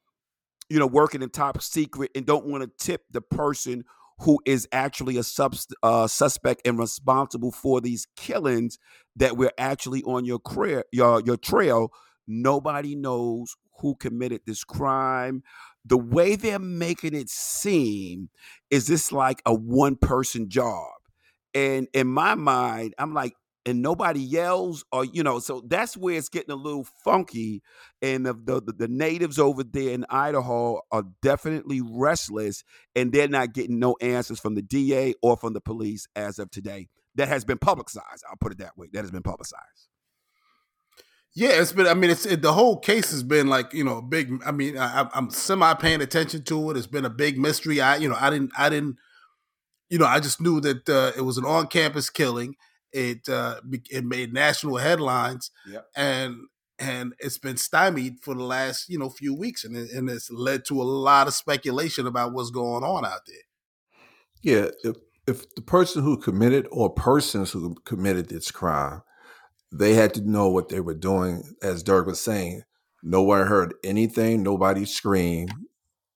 [0.68, 3.84] you know, working in top secret and don't want to tip the person
[4.20, 8.78] who is actually a subst- uh, suspect and responsible for these killings
[9.16, 10.40] that we're actually on your
[10.92, 11.92] your your trail.
[12.26, 15.42] Nobody knows who committed this crime.
[15.84, 18.30] The way they're making it seem
[18.70, 20.92] is this like a one person job.
[21.54, 23.34] And in my mind, I'm like,
[23.64, 27.62] and nobody yells or you know so that's where it's getting a little funky
[28.00, 32.64] and the, the, the natives over there in idaho are definitely restless
[32.96, 36.50] and they're not getting no answers from the da or from the police as of
[36.50, 39.88] today that has been publicized i'll put it that way that has been publicized
[41.34, 41.86] yeah, it's been.
[41.86, 44.42] I mean, it's it, the whole case has been like you know a big.
[44.44, 46.76] I mean, I, I'm semi paying attention to it.
[46.76, 47.80] It's been a big mystery.
[47.80, 48.96] I you know I didn't I didn't
[49.88, 52.54] you know I just knew that uh, it was an on campus killing
[52.92, 55.86] it uh, it made national headlines, Yep.
[55.96, 56.36] and
[56.78, 60.30] and it's been stymied for the last you know few weeks, and it, and it's
[60.30, 63.36] led to a lot of speculation about what's going on out there.
[64.42, 69.02] Yeah, if if the person who committed or persons who committed this crime,
[69.70, 71.54] they had to know what they were doing.
[71.62, 72.62] As Dirk was saying,
[73.02, 74.42] no one heard anything.
[74.42, 75.52] Nobody screamed.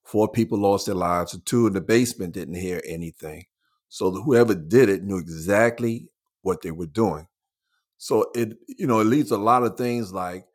[0.03, 1.37] Four people lost their lives.
[1.45, 3.45] Two in the basement didn't hear anything.
[3.89, 6.09] So whoever did it knew exactly
[6.47, 7.27] what they were doing.
[7.97, 10.45] So it, you know, it leads a lot of things like,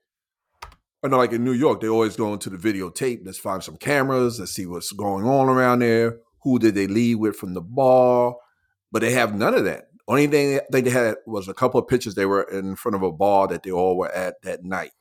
[1.05, 3.21] I know, like in New York, they always go into the videotape.
[3.25, 4.41] Let's find some cameras.
[4.41, 6.19] Let's see what's going on around there.
[6.43, 8.37] Who did they leave with from the bar?
[8.91, 9.89] But they have none of that.
[10.09, 12.15] Only thing they had was a couple of pictures.
[12.15, 14.93] They were in front of a bar that they all were at that night.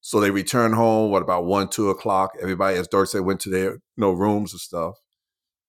[0.00, 1.10] So they returned home.
[1.10, 2.32] What about one, two o'clock?
[2.40, 4.96] Everybody, as Dirk said, went to their you know rooms and stuff.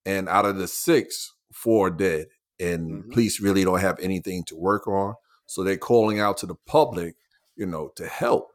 [0.06, 2.28] And out of the six, four are dead
[2.60, 3.12] and Mhm.
[3.12, 5.16] police really don't have anything to work on.
[5.46, 7.16] So they're calling out to the public,
[7.56, 8.52] you know, to help,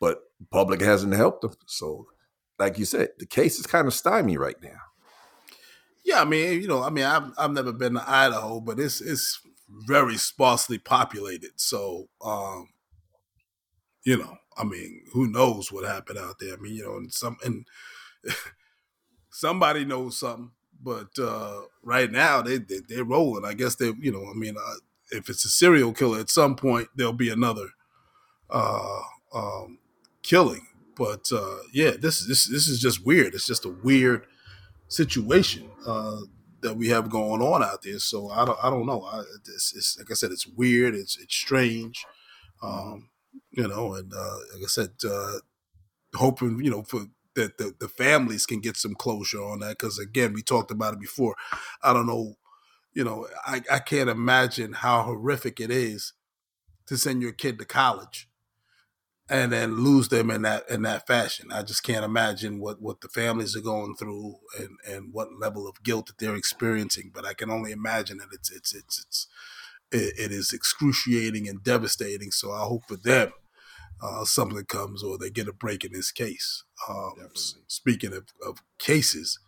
[0.00, 1.54] but public hasn't helped them.
[1.66, 2.06] So,
[2.58, 4.78] like you said, the case is kind of stymied right now.
[6.04, 9.00] Yeah, I mean, you know, I mean, I've I've never been to Idaho, but it's
[9.00, 11.52] it's very sparsely populated.
[11.56, 12.68] So, um,
[14.04, 16.54] you know, I mean, who knows what happened out there?
[16.54, 17.66] I mean, you know, and some and
[19.30, 20.52] somebody knows something,
[20.82, 23.44] but uh, right now they, they they're rolling.
[23.44, 24.74] I guess they, you know, I mean, uh,
[25.10, 27.68] if it's a serial killer, at some point there'll be another
[28.50, 29.00] uh,
[29.34, 29.78] um,
[30.22, 30.66] killing.
[30.96, 33.34] But uh, yeah, this this this is just weird.
[33.34, 34.26] It's just a weird
[34.88, 36.20] situation uh,
[36.60, 37.98] that we have going on out there.
[37.98, 39.02] So I don't I don't know.
[39.04, 40.94] I, it's, it's like I said, it's weird.
[40.94, 42.04] It's it's strange.
[42.62, 43.10] Um,
[43.50, 45.38] you know, and uh, like I said, uh,
[46.14, 47.06] hoping you know for
[47.38, 50.94] that the, the families can get some closure on that because again, we talked about
[50.94, 51.34] it before.
[51.82, 52.34] I don't know.
[52.92, 56.14] You know, I, I can't imagine how horrific it is
[56.86, 58.28] to send your kid to college
[59.30, 61.52] and then lose them in that in that fashion.
[61.52, 65.68] I just can't imagine what what the families are going through and and what level
[65.68, 67.10] of guilt that they're experiencing.
[67.14, 69.26] But I can only imagine that it's it's it's it's
[69.92, 72.30] it, it is excruciating and devastating.
[72.30, 73.32] So I hope for them
[74.02, 76.64] uh, something comes or they get a break in this case.
[76.88, 77.14] Um,
[77.66, 79.38] speaking of, of cases,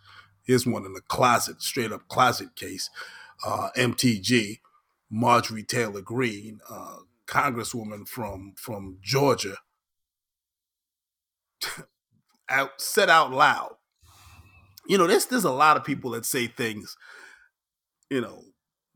[0.43, 2.91] here's one in the closet, straight up closet case.
[3.47, 4.61] Uh, MTG,
[5.11, 9.57] Marjorie Taylor Greene, uh, Congresswoman from from Georgia,
[12.49, 13.77] out said out loud.
[14.87, 16.97] You know, there's there's a lot of people that say things,
[18.11, 18.45] you know,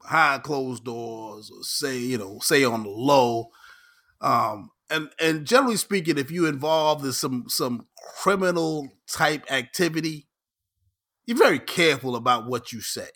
[0.02, 3.48] behind closed doors or say, you know, say on the low.
[4.20, 7.86] Um, and and generally speaking, if you involved in some some
[8.22, 10.28] criminal type activity,
[11.26, 13.08] you're very careful about what you say.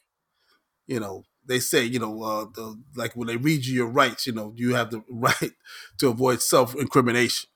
[0.86, 4.26] You know, they say, you know, uh, the, like when they read you your rights,
[4.26, 5.52] you know, you have the right
[5.98, 7.50] to avoid self incrimination.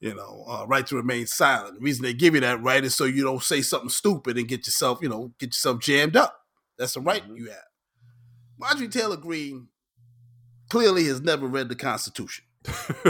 [0.00, 1.74] You know, uh, right to remain silent.
[1.74, 4.48] The reason they give you that right is so you don't say something stupid and
[4.48, 6.40] get yourself, you know, get yourself jammed up.
[6.78, 7.36] That's the right Mhm.
[7.36, 7.64] you have.
[8.58, 9.68] Marjorie Taylor Greene
[10.70, 12.44] clearly has never read the Constitution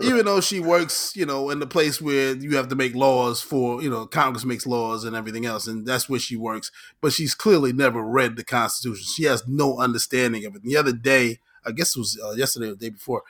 [0.00, 3.42] even though she works, you know, in the place where you have to make laws
[3.42, 6.70] for, you know, Congress makes laws and everything else, and that's where she works.
[7.02, 9.04] But she's clearly never read the Constitution.
[9.14, 10.62] She has no understanding of it.
[10.62, 13.22] The other day, I guess it was uh, yesterday or the day before,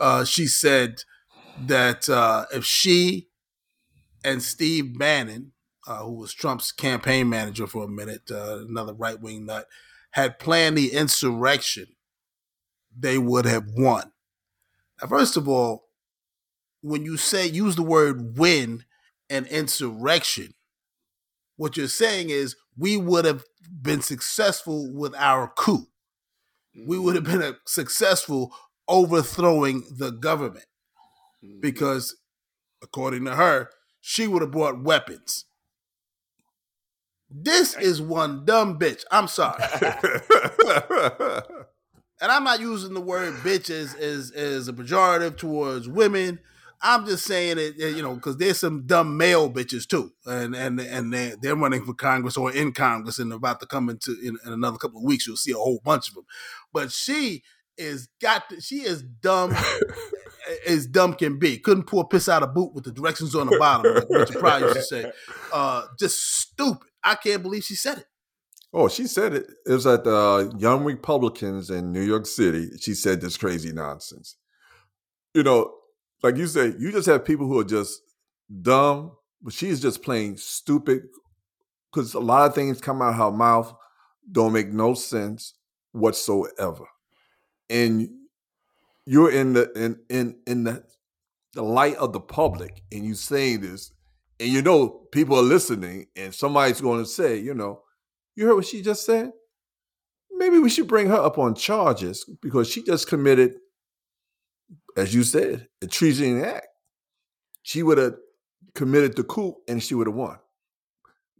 [0.00, 1.04] uh, she said
[1.66, 3.28] that uh, if she
[4.24, 5.52] and Steve Bannon,
[5.86, 9.66] uh, who was Trump's campaign manager for a minute, uh, another right wing nut,
[10.12, 11.86] had planned the insurrection,
[12.96, 14.12] they would have won.
[15.00, 15.84] Now, first of all,
[16.82, 18.84] when you say use the word win
[19.28, 20.54] and insurrection,
[21.56, 23.44] what you're saying is we would have
[23.82, 25.86] been successful with our coup.
[26.86, 28.54] We would have been a, successful
[28.88, 30.66] overthrowing the government
[31.44, 31.60] mm-hmm.
[31.60, 32.16] because,
[32.82, 33.70] according to her,
[34.00, 35.44] she would have brought weapons.
[37.28, 39.02] This is one dumb bitch.
[39.10, 39.62] I'm sorry.
[42.20, 46.40] and I'm not using the word bitch as, as, as a pejorative towards women.
[46.82, 50.80] I'm just saying it, you know, because there's some dumb male bitches too, and and
[50.80, 54.38] and they're, they're running for Congress or in Congress and about to come into in,
[54.46, 55.26] in another couple of weeks.
[55.26, 56.24] You'll see a whole bunch of them.
[56.72, 57.42] But she
[57.76, 59.54] is got to, she is dumb
[60.66, 61.58] as dumb can be.
[61.58, 64.60] Couldn't pull piss out a boot with the directions on the bottom, like Richard Pryor
[64.60, 65.12] used to say.
[65.52, 66.86] Uh, just stupid.
[67.02, 68.06] I can't believe she said it.
[68.72, 69.50] Oh, she said it.
[69.66, 72.70] It was at the Young Republicans in New York City.
[72.78, 74.36] She said this crazy nonsense.
[75.34, 75.74] You know,
[76.22, 78.00] like you say, you just have people who are just
[78.62, 79.12] dumb,
[79.42, 81.02] but she's just plain stupid
[81.90, 83.74] because a lot of things come out of her mouth
[84.30, 85.54] don't make no sense
[85.92, 86.84] whatsoever.
[87.68, 88.08] And
[89.06, 90.84] you're in the in in in the
[91.54, 93.92] the light of the public and you saying this
[94.38, 97.82] and you know people are listening and somebody's going to say, you know,
[98.36, 99.32] you heard what she just said?
[100.32, 103.56] Maybe we should bring her up on charges because she just committed
[104.96, 106.66] as you said, a treason act.
[107.62, 108.14] She would have
[108.74, 110.38] committed the coup and she would have won.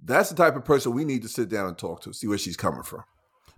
[0.02, 2.38] That's the type of person we need to sit down and talk to, see where
[2.38, 3.04] she's coming from.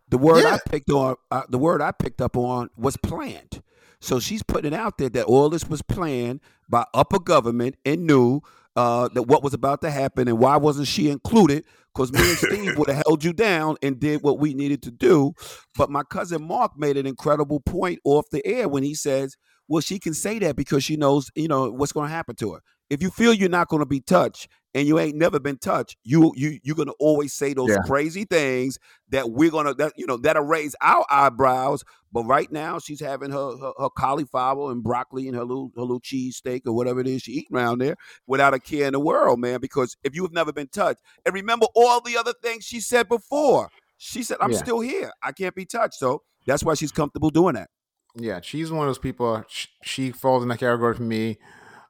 [0.09, 0.55] The word yeah.
[0.55, 3.62] I picked on, uh, the word I picked up on was planned.
[4.01, 8.07] So she's putting it out there that all this was planned by upper government and
[8.07, 8.41] knew
[8.77, 11.64] uh, that what was about to happen and why wasn't she included?
[11.95, 14.91] Because me and Steve would have held you down and did what we needed to
[14.91, 15.35] do.
[15.77, 19.37] But my cousin Mark made an incredible point off the air when he says
[19.68, 22.53] well, she can say that because she knows, you know, what's going to happen to
[22.53, 22.61] her.
[22.93, 25.97] If you feel you're not going to be touched and you ain't never been touched,
[26.05, 27.78] you you you're going to always say those yeah.
[27.86, 28.78] crazy things
[29.09, 31.84] that we're going to that you know that'll raise our eyebrows.
[32.12, 35.80] But right now, she's having her, her, her cauliflower and broccoli and her little her
[35.80, 38.93] little cheese steak or whatever it is she eating around there without a care in
[38.93, 39.59] the world, man.
[39.62, 43.09] Because if you have never been touched, and remember all the other things she said
[43.09, 44.59] before, she said, "I'm yeah.
[44.59, 45.12] still here.
[45.22, 47.70] I can't be touched." So that's why she's comfortable doing that.
[48.16, 49.43] Yeah, she's one of those people.
[49.49, 51.38] She, she falls in that category for me.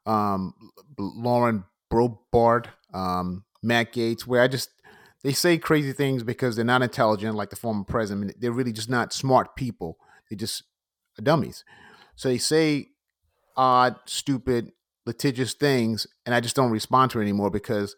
[0.06, 0.54] Um,
[0.98, 4.70] Lauren Boebert, um, Matt Gaetz, where I just
[5.22, 8.34] they say crazy things because they're not intelligent, like the former president.
[8.40, 9.98] They're really just not smart people.
[10.28, 10.64] They're just
[11.22, 11.64] dummies.
[12.16, 12.88] So they say
[13.56, 14.72] odd, stupid,
[15.06, 17.96] litigious things, and I just don't respond to it anymore because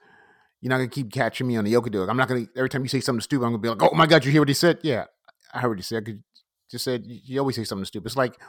[0.61, 2.89] you're not gonna keep catching me on the yoke I'm not gonna every time you
[2.89, 4.79] say something stupid, I'm gonna be like, "Oh my god, you hear what he said?"
[4.83, 5.05] Yeah,
[5.53, 6.03] I heard what he said.
[6.03, 6.23] I could
[6.71, 8.07] just said you always say something stupid.
[8.07, 8.41] It's like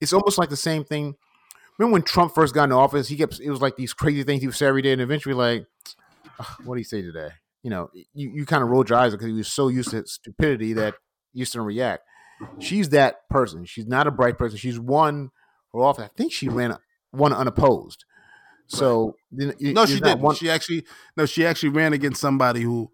[0.00, 1.16] it's almost like the same thing.
[1.78, 3.08] Remember when Trump first got in office?
[3.08, 5.34] He kept it was like these crazy things he would say every day, and eventually,
[5.34, 5.66] like,
[6.64, 7.30] what did he say today?
[7.62, 10.06] You know, you, you kind of rolled your eyes because he was so used to
[10.06, 10.94] stupidity that
[11.32, 12.02] you used to react.
[12.60, 13.64] She's that person.
[13.64, 14.58] She's not a bright person.
[14.58, 15.30] She's won
[15.72, 16.04] her office.
[16.04, 16.76] I think she ran
[17.10, 18.04] one unopposed.
[18.66, 19.54] So right.
[19.58, 20.20] you, no, she didn't.
[20.20, 20.34] One...
[20.34, 20.84] She actually
[21.16, 22.90] no, she actually ran against somebody who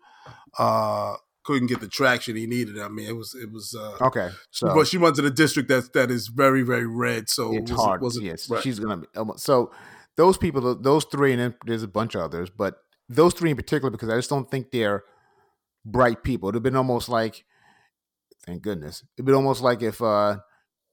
[0.59, 1.15] uh
[1.45, 2.79] couldn't get the traction he needed.
[2.79, 4.31] I mean, it was it was uh, okay.
[4.51, 7.29] So, but she runs in the district that that is very very red.
[7.29, 8.03] So it's it was, hard.
[8.21, 8.63] Yes, right.
[8.63, 9.07] she's gonna be.
[9.37, 9.71] So
[10.17, 12.79] those people, those three, and then there's a bunch of others, but
[13.09, 15.05] those three in particular, because I just don't think they're
[15.85, 16.49] bright people.
[16.49, 17.45] It'd have been almost like,
[18.47, 20.39] thank goodness, it'd been almost like if uh,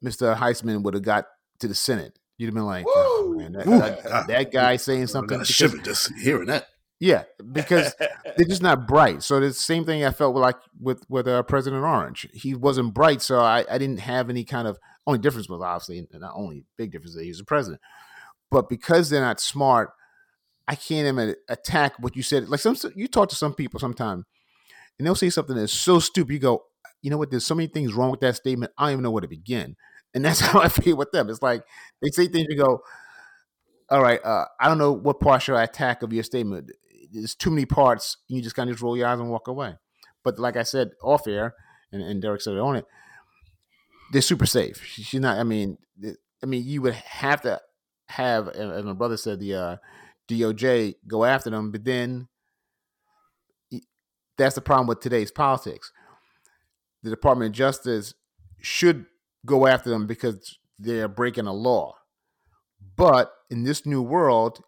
[0.04, 0.36] Mr.
[0.36, 1.26] Heisman would have got
[1.60, 2.18] to the Senate.
[2.38, 3.66] You'd have been like, oh, man, that,
[4.04, 5.38] that, that, guy saying something.
[5.38, 6.66] Because, shiver just hearing that.
[7.02, 7.95] Yeah, because
[8.38, 9.24] they're just not bright.
[9.24, 12.28] So the same thing I felt like with with uh, President Orange.
[12.32, 14.78] He wasn't bright, so I, I didn't have any kind of
[15.08, 17.82] only difference was obviously not only big difference that he was a president,
[18.52, 19.89] but because they're not smart,
[20.68, 22.47] I can't even attack what you said.
[22.47, 24.24] Like some you talk to some people sometime,
[24.99, 26.34] and they'll say something that's so stupid.
[26.34, 26.66] You go,
[27.02, 27.32] you know what?
[27.32, 28.74] There's so many things wrong with that statement.
[28.78, 29.76] I don't even know where to begin.
[30.14, 31.32] And that's how I feel with them.
[31.32, 31.64] It's like
[31.99, 32.45] they say things.
[32.47, 32.84] You go,
[33.89, 34.24] all right.
[34.24, 36.70] Uh, I don't know what part should I attack of your statement
[37.12, 38.18] there's too many parts.
[38.28, 39.76] You just kind of just roll your eyes and walk away.
[40.24, 41.55] But like I said off air,
[41.91, 42.86] and, and Derek said it on it,
[44.12, 44.84] they're super safe.
[44.84, 45.38] She's not.
[45.38, 45.78] I mean,
[46.43, 47.62] I mean, you would have to
[48.07, 49.76] have, as my brother said, the uh,
[50.30, 52.28] DOJ go after them, but then
[54.38, 55.91] that's the problem with today's politics.
[57.03, 58.14] The Department of Justice
[58.59, 59.05] should
[59.45, 61.95] go after them because they're breaking a law.
[62.95, 64.62] But in this new world,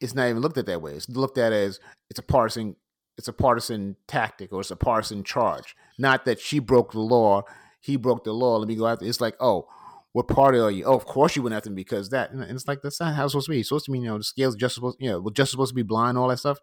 [0.00, 0.92] it's not even looked at that way.
[0.92, 1.80] It's looked at as
[2.10, 2.76] it's a partisan
[3.16, 5.76] it's a partisan tactic or it's a partisan charge.
[5.98, 7.42] Not that she broke the law,
[7.80, 8.56] he broke the law.
[8.56, 9.04] Let me go after.
[9.04, 9.68] It's like, oh,
[10.12, 10.84] what party are you?
[10.84, 12.30] Oh, of course you went after me because that.
[12.30, 13.60] And it's like that's not how it's supposed to be.
[13.60, 15.70] It's supposed to mean you know the scales just supposed you know we're just supposed
[15.70, 16.58] to be blind, all that stuff.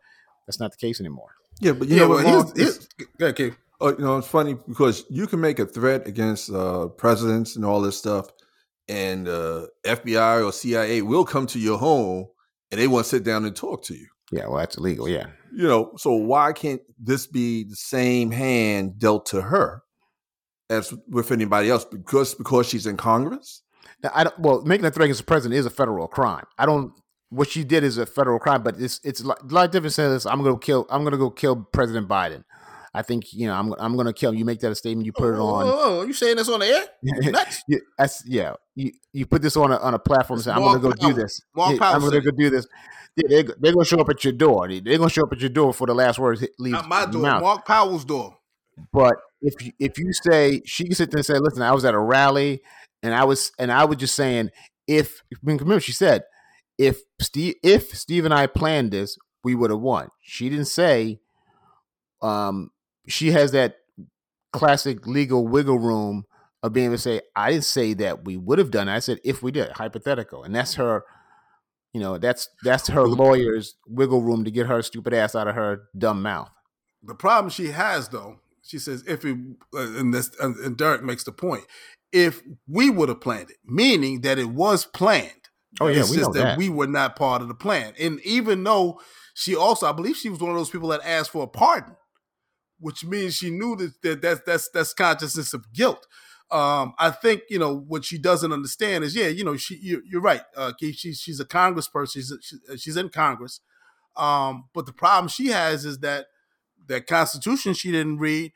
[0.48, 1.36] That's not the case anymore.
[1.60, 2.26] Yeah, but you yeah, know what?
[2.26, 2.88] Well, here's,
[3.22, 3.52] okay.
[3.82, 7.66] Uh, you know, it's funny because you can make a threat against uh, presidents and
[7.66, 8.28] all this stuff,
[8.88, 12.28] and uh, FBI or CIA will come to your home
[12.72, 14.08] and they want to sit down and talk to you.
[14.32, 15.10] Yeah, well, that's illegal.
[15.10, 15.28] Yeah.
[15.54, 19.84] You know, so why can't this be the same hand dealt to her
[20.70, 21.84] as with anybody else?
[21.84, 23.62] Because because she's in Congress.
[24.02, 26.46] Now, I don't, well, making a threat against the president is a federal crime.
[26.58, 26.94] I don't.
[27.30, 29.94] What she did is a federal crime, but it's it's a lot different.
[29.94, 30.88] Says I'm going to kill.
[30.90, 32.44] I'm going to go kill President Biden.
[32.94, 34.38] I think you know I'm I'm going to kill him.
[34.38, 35.06] You make that a statement.
[35.06, 35.64] You put it on.
[35.66, 36.84] Oh, oh, you saying this on the air?
[37.32, 37.64] Nuts.
[37.68, 38.54] yeah, that's, yeah.
[38.76, 40.38] You you put this on a on a platform.
[40.40, 41.42] And say, I'm going to go Mark do this.
[41.56, 42.68] Mark Yeah, I'm going to go do this.
[43.16, 44.68] Yeah, they they're going to show up at your door.
[44.68, 47.06] They- They're going to show up at your door for the last words Not my
[47.06, 47.22] door.
[47.22, 47.42] mouth.
[47.42, 48.38] Mark Powell's door.
[48.92, 51.86] But if you, if you say she can sit there and say, "Listen, I was
[51.86, 52.62] at a rally
[53.04, 54.50] and I was and I was just saying
[54.88, 56.24] if remember she said
[56.78, 61.20] if Steve if Steve and I planned this, we would have won." She didn't say.
[62.22, 62.70] Um,
[63.12, 63.78] she has that
[64.54, 66.26] classic legal wiggle room
[66.64, 68.96] of being able to say, "I didn't say that we would have done." it.
[68.96, 71.04] I said if we did, hypothetical, and that's her.
[71.94, 75.56] You know, that's that's her lawyer's wiggle room to get her stupid ass out of
[75.56, 76.50] her dumb mouth.
[77.04, 79.38] The problem she has, though, she says, if it,
[79.74, 81.66] uh, and this, and Derek makes the point,
[82.12, 85.32] if we would have planned it, meaning that it was planned.
[85.80, 86.58] Oh, yeah, it's we just know that, that.
[86.58, 87.94] we were not part of the plan.
[88.00, 89.02] And even though
[89.34, 91.96] she also, I believe, she was one of those people that asked for a pardon,
[92.82, 96.06] which means she knew that, that that's that's that's consciousness of guilt.
[96.50, 100.02] Um, I think you know what she doesn't understand is, yeah, you know, she you're,
[100.04, 100.42] you're right.
[100.58, 102.14] Uh, she's she's a Congressperson.
[102.14, 103.62] She's she, she's in Congress.
[104.18, 106.26] Um, but the problem she has is that
[106.88, 108.52] that Constitution she didn't read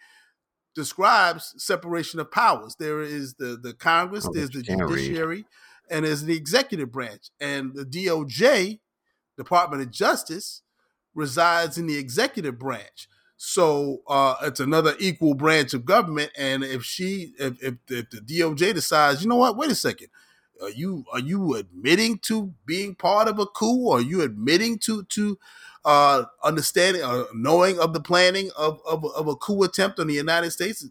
[0.76, 2.76] describes separation of powers.
[2.78, 4.98] There is the the Congress, Oh, there's the you can't read.
[4.98, 5.46] judiciary,
[5.90, 7.30] and there's the executive branch.
[7.40, 8.80] And the DOJ,
[9.38, 10.64] Department of Justice,
[11.14, 13.08] resides in the executive branch.
[13.38, 16.32] So uh, it's another equal branch of government.
[16.38, 20.08] And if she, if, if, if the DOJ decides, you know what, wait a second,
[20.62, 23.90] are you are you admitting to being part of a coup?
[23.90, 25.38] Are you admitting to to
[25.84, 30.14] uh, understanding or knowing of the planning of, of of a coup attempt on the
[30.14, 30.88] United States?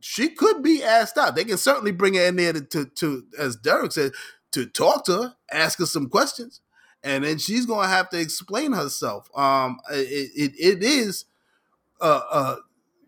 [0.00, 1.36] She could be asked out.
[1.36, 4.12] They can certainly bring her in there to, to, to as Derek said,
[4.50, 6.60] to talk to her, ask her some questions,
[7.04, 9.28] and then she's going to have to explain herself.
[9.36, 11.24] Um, it it, it is,
[12.02, 12.56] uh, uh,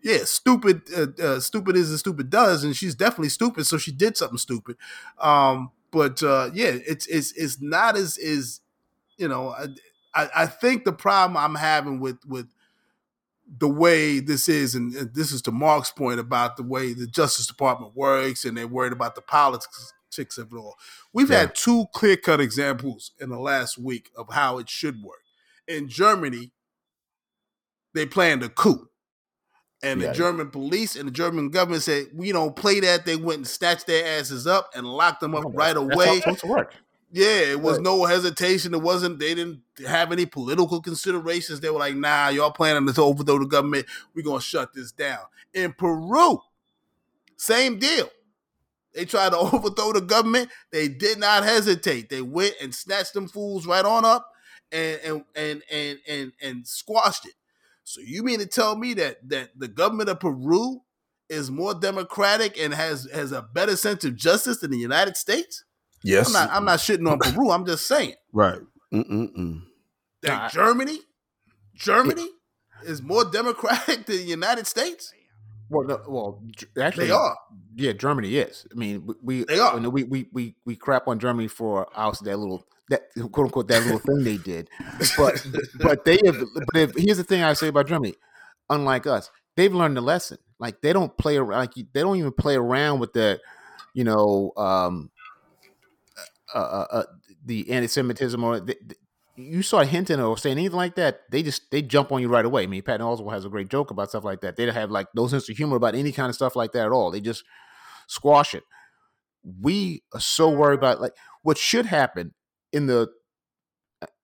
[0.03, 0.83] yeah, stupid.
[0.97, 3.67] Uh, uh, stupid is as stupid does, and she's definitely stupid.
[3.67, 4.77] So she did something stupid.
[5.19, 8.61] Um, but uh, yeah, it's it's it's not as is,
[9.19, 9.51] you know.
[9.51, 9.67] I,
[10.15, 12.49] I I think the problem I'm having with with
[13.59, 17.07] the way this is, and and this is to Mark's point about the way the
[17.07, 19.93] Justice Department works, and they're worried about the politics
[20.39, 20.77] of it all.
[21.13, 21.41] We've Yeah.
[21.41, 25.23] had two clear cut examples in the last week of how it should work.
[25.67, 26.53] In Germany,
[27.95, 28.89] they planned a coup.
[29.83, 30.09] And Yeah.
[30.09, 33.05] the German police and the German government said, We don't play that.
[33.05, 35.95] They went and snatched their asses up and locked them up Oh, right that's- That's
[36.07, 36.21] how away.
[36.21, 36.75] supposed to work.
[37.13, 37.85] Yeah, it was Right.
[37.85, 38.75] no hesitation.
[38.75, 39.21] It wasn't.
[39.21, 41.61] They didn't have any political considerations.
[41.61, 43.87] They were like, "Nah, y'all planning to overthrow the government.
[44.15, 45.21] We're gonna shut this down."
[45.53, 46.41] In Peru,
[47.37, 48.11] same deal.
[48.95, 50.51] They tried to overthrow the government.
[50.73, 52.09] They did not hesitate.
[52.09, 54.29] They went and snatched them fools right on up
[54.73, 57.35] and and and and and, and squashed it.
[57.85, 60.81] So you mean to tell me that that the government of Peru
[61.29, 65.65] is more democratic and has has a better sense of justice than the United States?
[66.03, 66.51] Yes, I'm not.
[66.51, 67.51] I'm not shitting on Peru.
[67.51, 68.61] I'm just saying right.
[68.93, 69.63] Mm-mm-mm.
[70.23, 70.99] that Nah, I- Germany,
[71.75, 72.29] Germany
[72.85, 75.13] is more democratic than the United States.
[75.71, 76.43] Well, no, well,
[76.81, 77.37] actually, They are.
[77.75, 78.67] Yeah, Germany is.
[78.71, 79.75] I mean, we we They are.
[79.75, 83.47] you know, we, we we we crap on Germany for our that little that quote
[83.47, 84.69] unquote that little thing they did,
[85.17, 85.47] but
[85.81, 86.37] but they have.
[86.73, 88.15] But if, here's the thing I say about Germany,
[88.69, 90.39] unlike us, they've learned the lesson.
[90.59, 91.61] Like they don't play around.
[91.61, 93.41] Like they don't even play around with the,
[93.95, 95.11] you know, um,
[96.55, 97.03] uh, uh, uh
[97.45, 98.97] the anti-Semitism or the, the-
[99.37, 102.45] you start hinting or saying anything like that, they just they jump on you right
[102.45, 102.63] away.
[102.63, 104.55] I mean, Patton Oswalt has a great joke about stuff like that.
[104.55, 106.87] They don't have like no sense of humor about any kind of stuff like that
[106.87, 107.11] at all.
[107.11, 107.43] They just
[108.07, 108.63] squash it.
[109.61, 112.33] We are so worried about like what should happen
[112.75, 113.09] in the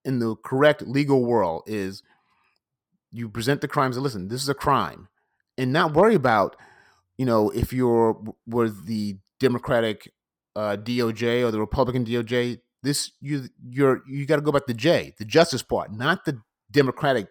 [0.04, 2.02] in the correct legal world is
[3.12, 5.08] you present the crimes and listen, this is a crime,
[5.56, 6.56] and not worry about
[7.16, 10.10] you know if you're were the Democratic
[10.56, 12.60] uh, DOJ or the Republican DOJ.
[12.82, 16.40] This you you're you got to go back to J, the Justice part, not the
[16.70, 17.28] Democratic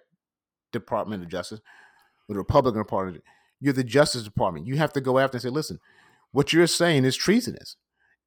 [0.71, 1.59] Department of Justice
[2.27, 3.23] or the Republican part of it.
[3.59, 4.67] You're the Justice Department.
[4.67, 5.79] You have to go after and say, listen,
[6.31, 7.77] what you're saying is treasonous,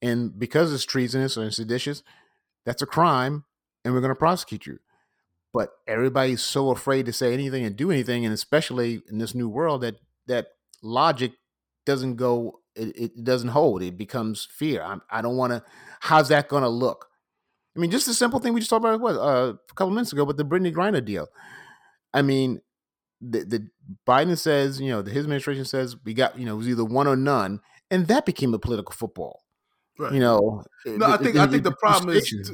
[0.03, 2.03] and because it's treasonous or seditious,
[2.65, 3.45] that's a crime,
[3.85, 4.79] and we're going to prosecute you.
[5.53, 9.49] But everybody's so afraid to say anything and do anything, and especially in this new
[9.49, 9.97] world, that
[10.27, 10.49] that
[10.83, 11.33] logic
[11.85, 13.83] doesn't go, it, it doesn't hold.
[13.83, 14.83] It becomes fear.
[14.83, 15.63] I'm, I don't want to.
[16.01, 17.09] How's that going to look?
[17.77, 20.13] I mean, just a simple thing we just talked about what uh, a couple minutes
[20.13, 21.29] ago, but the Brittney Griner deal.
[22.15, 22.61] I mean,
[23.21, 23.69] the, the
[24.07, 26.85] Biden says, you know, the, his administration says we got, you know, it was either
[26.85, 27.61] one or none,
[27.91, 29.42] and that became a political football.
[30.03, 30.15] Right.
[30.15, 32.53] You know, No, I think I think the problem is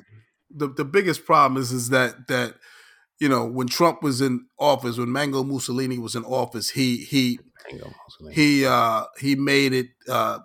[0.51, 2.55] the the biggest problem is is that that
[3.21, 7.39] you know when Trump was in office, when Mango Mussolini was in office, he he
[8.33, 10.41] he uh he made it uh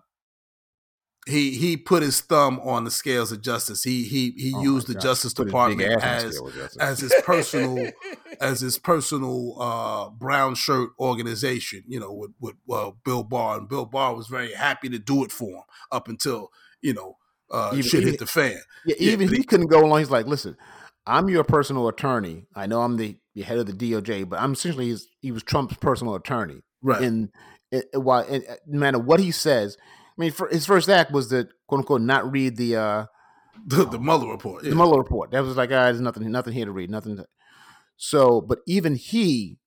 [1.25, 3.83] he he put his thumb on the scales of justice.
[3.83, 4.95] He he he Oh used the.
[4.95, 6.81] Justice Put Department ass on the as scale of justice.
[6.81, 7.91] as his personal
[8.41, 13.69] as his personal uh brown shirt organization, you know, with with uh, Bill Barr and
[13.69, 16.51] Bill Barr was very happy to do it for him up until,
[16.83, 17.17] you know,
[17.51, 18.59] uh Even- shit even- hit the fan.
[18.85, 19.99] Yeah, Yeah, even he he- couldn't go along.
[19.99, 20.55] He's like, listen,
[21.05, 22.45] I'm your personal attorney.
[22.55, 25.43] I know I'm the, the head of the DOJ, but I'm essentially his, he was
[25.43, 26.61] Trump's personal attorney.
[26.81, 27.01] Right.
[27.01, 27.29] And
[27.93, 31.47] while uh, no matter what he says, I mean, for, his first act was to
[31.67, 33.05] quote unquote not read the uh,
[33.65, 34.63] the, the Mueller report.
[34.63, 34.71] Yeah.
[34.71, 35.31] the Mueller report.
[35.31, 37.17] That was like, ah, there's nothing, nothing here to read, nothing.
[37.17, 37.25] To...
[37.97, 39.57] So, but even he,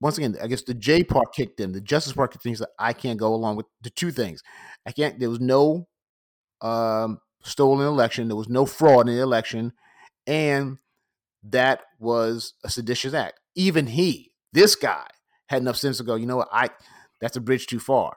[0.00, 2.50] once again, I guess the J part kicked in, the Justice part kicked in.
[2.50, 4.42] He's like, I can't go along with the two things.
[4.86, 5.18] I can't.
[5.18, 5.86] There was no
[6.62, 8.28] um, stolen election.
[8.28, 9.72] There was no fraud in the election,
[10.26, 10.78] and
[11.42, 13.40] that was a seditious act.
[13.54, 15.06] Even he, this guy,
[15.46, 16.14] had enough sense to go.
[16.14, 16.48] You know what?
[16.52, 16.70] I
[17.20, 18.16] that's a bridge too far.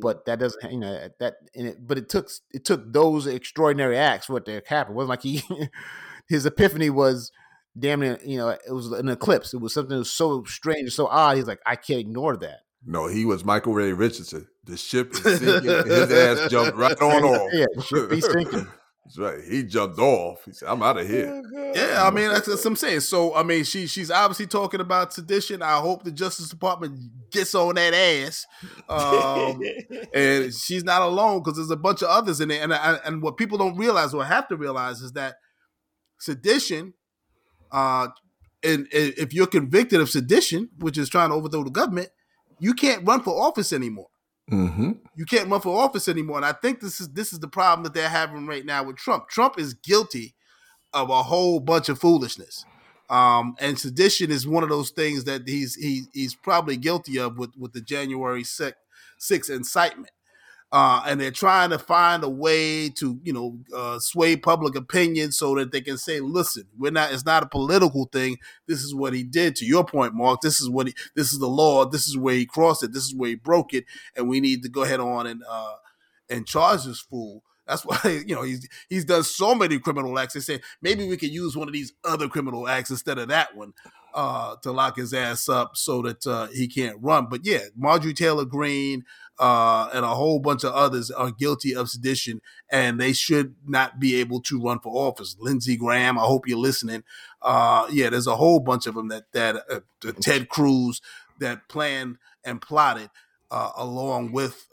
[0.00, 1.34] But that doesn't, you know, that.
[1.54, 4.92] It, but it took it took those extraordinary acts for it to happen.
[4.92, 5.42] It wasn't like he
[6.28, 7.32] his epiphany was
[7.78, 9.54] damn near, you know, it was an eclipse.
[9.54, 11.36] It was something that was so strange, so odd.
[11.36, 12.60] He's like, I can't ignore that.
[12.84, 14.48] No, he was Michael Ray Richardson.
[14.64, 15.62] The ship is sinking.
[15.64, 17.50] His ass jumped right on off.
[17.52, 18.66] Yeah, the ship be sinking.
[19.04, 19.44] That's right.
[19.44, 20.44] He jumped off.
[20.44, 21.42] He said, "I'm out of here."
[21.74, 23.00] Yeah, I mean that's, that's what I'm saying.
[23.00, 25.60] So I mean, she she's obviously talking about sedition.
[25.60, 26.98] I hope the Justice Department
[27.32, 28.46] gets on that ass,
[28.88, 29.60] um,
[30.14, 32.62] and she's not alone because there's a bunch of others in there.
[32.62, 35.34] And and and what people don't realize or have to realize is that
[36.20, 36.94] sedition,
[37.72, 38.06] uh,
[38.62, 42.10] and, and if you're convicted of sedition, which is trying to overthrow the government,
[42.62, 44.08] you can't run for office anymore
[44.50, 44.90] Mm-hmm.
[45.14, 46.36] you can't run for office anymore.
[46.36, 48.96] And I think this is this is the problem that they're having right now with
[48.96, 49.28] Trump.
[49.28, 50.34] Trump is guilty
[50.92, 52.64] of a whole bunch of foolishness.
[53.08, 57.38] Um, and sedition is one of those things that he's he, he's probably guilty of
[57.38, 58.74] with, with the January 6th,
[59.20, 60.10] 6th incitement.
[60.72, 65.30] Uh, and they're trying to find a way to, you know, uh, sway public opinion
[65.30, 67.12] so that they can say, "Listen, we're not.
[67.12, 68.38] It's not a political thing.
[68.66, 70.94] This is what he did." To your point, Mark, this is what he.
[71.14, 71.84] This is the law.
[71.84, 72.94] This is where he crossed it.
[72.94, 73.84] This is where he broke it,
[74.16, 75.74] and we need to go ahead on and uh,
[76.30, 77.44] and charge this fool.
[77.66, 80.32] That's why you know he's he's done so many criminal acts.
[80.32, 83.54] They say maybe we could use one of these other criminal acts instead of that
[83.54, 83.74] one
[84.14, 87.26] uh, to lock his ass up so that uh, he can't run.
[87.28, 89.04] But yeah, Marjorie Taylor Greene
[89.38, 92.40] uh, and a whole bunch of others are guilty of sedition,
[92.70, 95.36] and they should not be able to run for office.
[95.38, 97.04] Lindsey Graham, I hope you're listening.
[97.40, 101.00] Uh, yeah, there's a whole bunch of them that that uh, Ted Cruz
[101.40, 103.10] that planned and plotted
[103.50, 104.68] uh, along with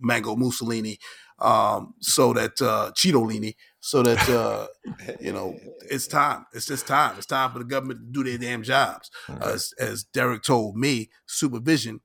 [0.00, 0.98] Mango Mussolini,
[1.38, 4.66] um, so that uh, Cheetolini, so that uh,
[5.20, 5.56] you know
[5.90, 6.46] it's time.
[6.52, 7.16] It's just time.
[7.16, 9.10] It's time for the government to do their damn jobs.
[9.40, 12.00] As, as Derek told me, supervision,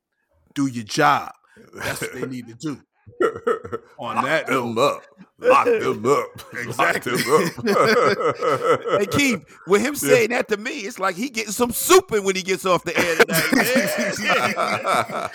[0.53, 1.32] do your job.
[1.73, 2.82] That's what they need to do.
[3.99, 5.03] On that note.
[5.41, 6.27] Lock them up.
[6.53, 7.13] Exactly.
[7.13, 8.77] Lock them up.
[9.01, 12.35] Hey Keith, with him saying that to me, it's like he getting some souping when
[12.35, 13.41] he gets off the air tonight.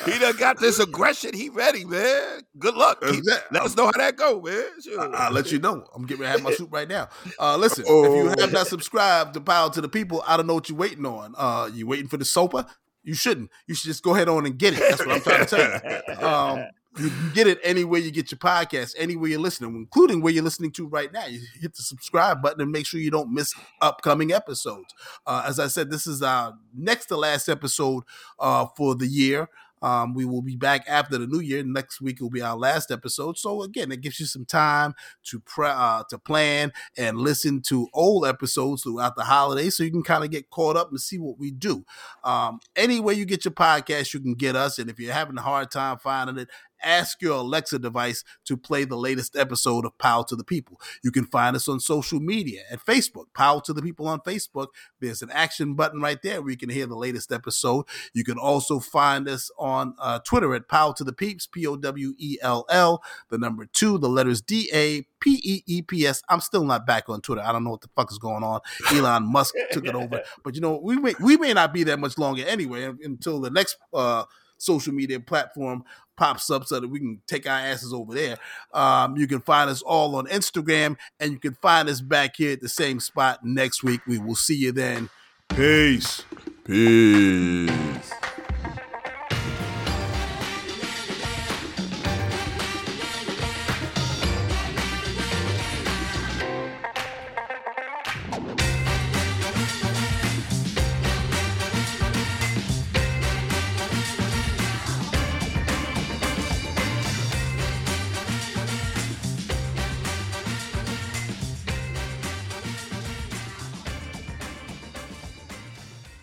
[0.04, 1.34] he done got this aggression.
[1.34, 2.40] He ready, man.
[2.58, 3.00] Good luck.
[3.02, 3.24] Keith.
[3.50, 4.64] Let us know how that go, man.
[4.82, 5.00] Sure.
[5.14, 5.84] I- I'll let you know.
[5.94, 7.08] I'm getting ready to have my soup right now.
[7.40, 8.14] Uh, listen, if Oh.
[8.14, 11.06] you have not subscribed to Power to the People, I don't know what you're waiting
[11.06, 11.34] on.
[11.36, 12.68] Uh, you waiting for the sopa?
[13.02, 13.50] You shouldn't.
[13.66, 14.80] You should just go ahead on and get it.
[14.80, 16.26] That's what I'm trying to tell you.
[16.26, 16.66] Um,
[16.98, 20.44] you can get it anywhere you get your podcast, anywhere you're listening, including where you're
[20.44, 21.26] listening to right now.
[21.26, 24.94] You hit the subscribe button and make sure you don't miss upcoming episodes.
[25.26, 28.04] Uh, as I said, this is our next to last episode
[28.38, 29.48] uh, for the year.
[29.82, 31.62] Um, we will be back after the new year.
[31.62, 33.36] Next week will be our last episode.
[33.36, 34.94] So again, it gives you some time
[35.24, 39.90] to pre- uh, to plan and listen to old episodes throughout the holidays, so you
[39.90, 41.84] can kind of get caught up and see what we do.
[42.24, 44.78] Um, anywhere you get your podcast, you can get us.
[44.78, 46.48] And if you're having a hard time finding it,
[46.82, 50.80] ask your Alexa device to play the latest episode of Power to the People.
[51.02, 54.68] You can find us on social media at Facebook, Power to the People on Facebook.
[55.00, 57.86] There's an action button right there where you can hear the latest episode.
[58.12, 61.76] You can also find us on uh, Twitter at Power to the Peeps, P O
[61.76, 66.06] W E L L, the number two, the letters D A P E E P
[66.06, 66.22] S.
[66.28, 67.42] I'm still not back on Twitter.
[67.42, 68.60] I don't know what the fuck is going on.
[68.92, 71.98] Elon Musk took it over, but you know we may we may not be that
[71.98, 74.24] much longer anyway until the next uh,
[74.58, 75.84] social media platform
[76.16, 78.36] pops up so that we can take our asses over there.
[78.72, 82.52] Um, you can find us all on Instagram, and you can find us back here
[82.52, 84.00] at the same spot next week.
[84.06, 85.10] We will see you then.
[85.48, 86.22] Peace.
[86.64, 88.12] Peace.